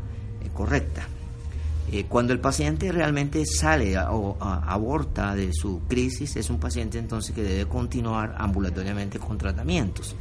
[0.54, 1.06] correcta.
[2.08, 7.42] cuando el paciente realmente sale o aborta de su crisis, es un paciente entonces que
[7.42, 10.16] debe continuar ambulatoriamente con tratamientos.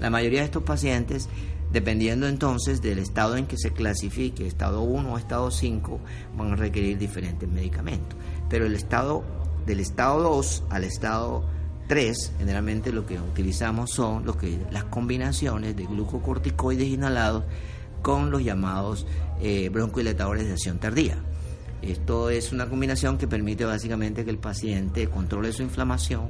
[0.00, 1.28] La mayoría de estos pacientes
[1.72, 6.00] Dependiendo entonces del estado en que se clasifique, estado 1 o estado 5,
[6.36, 8.18] van a requerir diferentes medicamentos.
[8.48, 9.22] Pero el estado
[9.66, 11.44] del estado 2 al estado
[11.88, 17.44] 3, generalmente lo que utilizamos son que, las combinaciones de glucocorticoides inhalados
[18.00, 19.06] con los llamados
[19.40, 21.18] eh, broncohilatadores de acción tardía.
[21.82, 26.28] Esto es una combinación que permite básicamente que el paciente controle su inflamación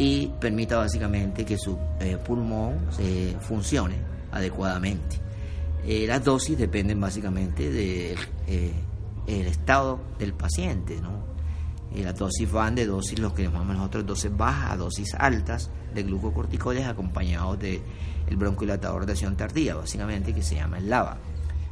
[0.00, 5.20] y permita básicamente que su eh, pulmón eh, funcione adecuadamente.
[5.86, 8.72] Eh, las dosis dependen básicamente del eh,
[9.26, 11.24] estado del paciente, ¿no?
[11.94, 15.70] Y las dosis van de dosis, lo que llamamos nosotros dosis bajas a dosis altas
[15.94, 17.80] de glucocorticoides acompañados de
[18.26, 21.18] el broncohilatador de acción tardía, básicamente que se llama el LAVA.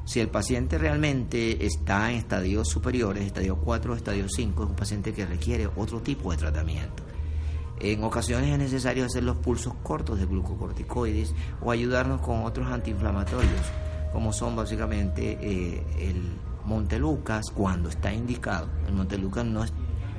[0.05, 4.77] Si el paciente realmente está en estadios superiores, estadio 4 o estadio 5, es un
[4.77, 7.03] paciente que requiere otro tipo de tratamiento.
[7.83, 13.73] En ocasiones es necesario hacer los pulsos cortos de glucocorticoides o ayudarnos con otros antiinflamatorios,
[14.13, 16.23] como son básicamente eh, el
[16.65, 18.69] Montelucas cuando está indicado.
[18.87, 19.73] El Montelucas no es,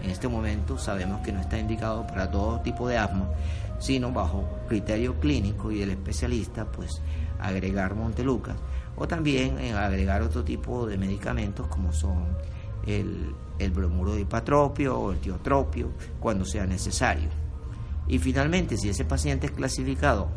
[0.03, 3.29] en este momento sabemos que no está indicado para todo tipo de asma,
[3.79, 7.01] sino bajo criterio clínico y del especialista, pues
[7.39, 8.57] agregar Montelucas
[8.97, 12.25] o también eh, agregar otro tipo de medicamentos como son
[12.85, 17.42] el, el bromuro de hipatropio o el tiotropio cuando sea necesario.
[18.07, 20.29] Y finalmente, si ese paciente es clasificado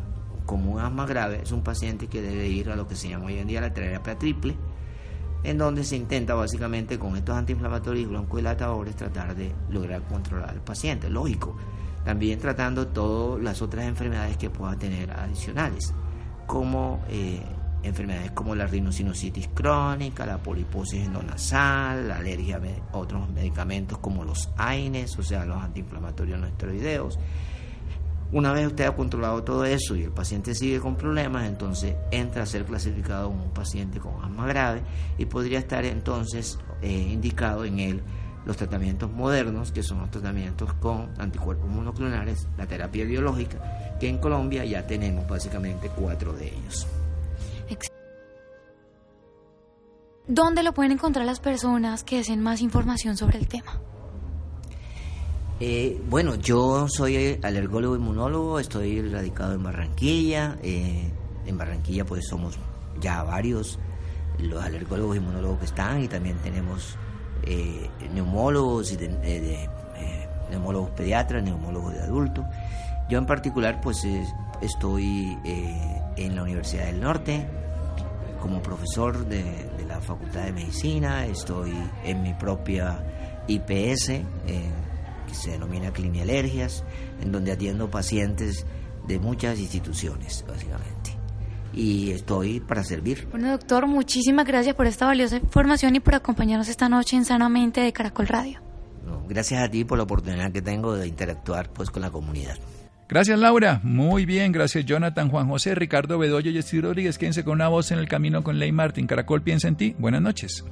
[0.45, 3.25] como un asma grave, es un paciente que debe ir a lo que se llama
[3.25, 4.55] hoy en día la terapia triple,
[5.43, 11.09] en donde se intenta básicamente con estos antiinflamatorios broncodilatadores tratar de lograr controlar al paciente.
[11.09, 11.55] Lógico,
[12.03, 15.93] también tratando todas las otras enfermedades que pueda tener adicionales,
[16.45, 17.41] como eh,
[17.83, 22.61] enfermedades como la rinosinusitis crónica, la poliposis endonasal, la alergia
[22.91, 27.19] a otros medicamentos como los AINES, o sea, los antiinflamatorios no esteroideos,
[28.31, 32.43] una vez usted ha controlado todo eso y el paciente sigue con problemas, entonces entra
[32.43, 34.81] a ser clasificado como un paciente con asma grave
[35.17, 38.01] y podría estar entonces eh, indicado en él
[38.45, 44.19] los tratamientos modernos, que son los tratamientos con anticuerpos monoclonales, la terapia biológica, que en
[44.19, 46.87] Colombia ya tenemos básicamente cuatro de ellos.
[50.29, 53.81] ¿Dónde lo pueden encontrar las personas que deseen más información sobre el tema?
[55.59, 60.57] Eh, bueno, yo soy alergólogo inmunólogo, estoy radicado en Barranquilla.
[60.61, 61.11] Eh,
[61.47, 62.59] en Barranquilla pues somos
[63.01, 63.79] ya varios
[64.37, 66.95] los alergólogos inmunólogos que están y también tenemos
[67.43, 69.67] eh, neumólogos y de,
[70.51, 72.45] neumólogos pediatras, neumólogos de adultos.
[73.09, 74.05] Yo en particular pues
[74.61, 75.37] estoy
[76.17, 77.47] en la Universidad del Norte
[78.41, 82.99] como profesor de, de, la Facultad de Medicina, estoy en mi propia
[83.47, 84.11] IPS
[85.27, 86.83] que se denomina Clinialergias,
[87.21, 88.65] en donde atiendo pacientes
[89.07, 91.11] de muchas instituciones, básicamente.
[91.73, 93.27] Y estoy para servir.
[93.29, 97.81] Bueno, doctor, muchísimas gracias por esta valiosa información y por acompañarnos esta noche en Sanamente
[97.81, 98.59] de Caracol Radio.
[99.29, 102.57] gracias a ti por la oportunidad que tengo de interactuar pues con la comunidad.
[103.09, 107.17] Gracias Laura, muy bien, gracias Jonathan, Juan José, Ricardo Bedoyo y Steve Rodríguez.
[107.17, 109.07] Quédense con una voz en el camino con Ley Martin.
[109.07, 109.95] Caracol piensa en ti.
[109.97, 110.65] Buenas noches.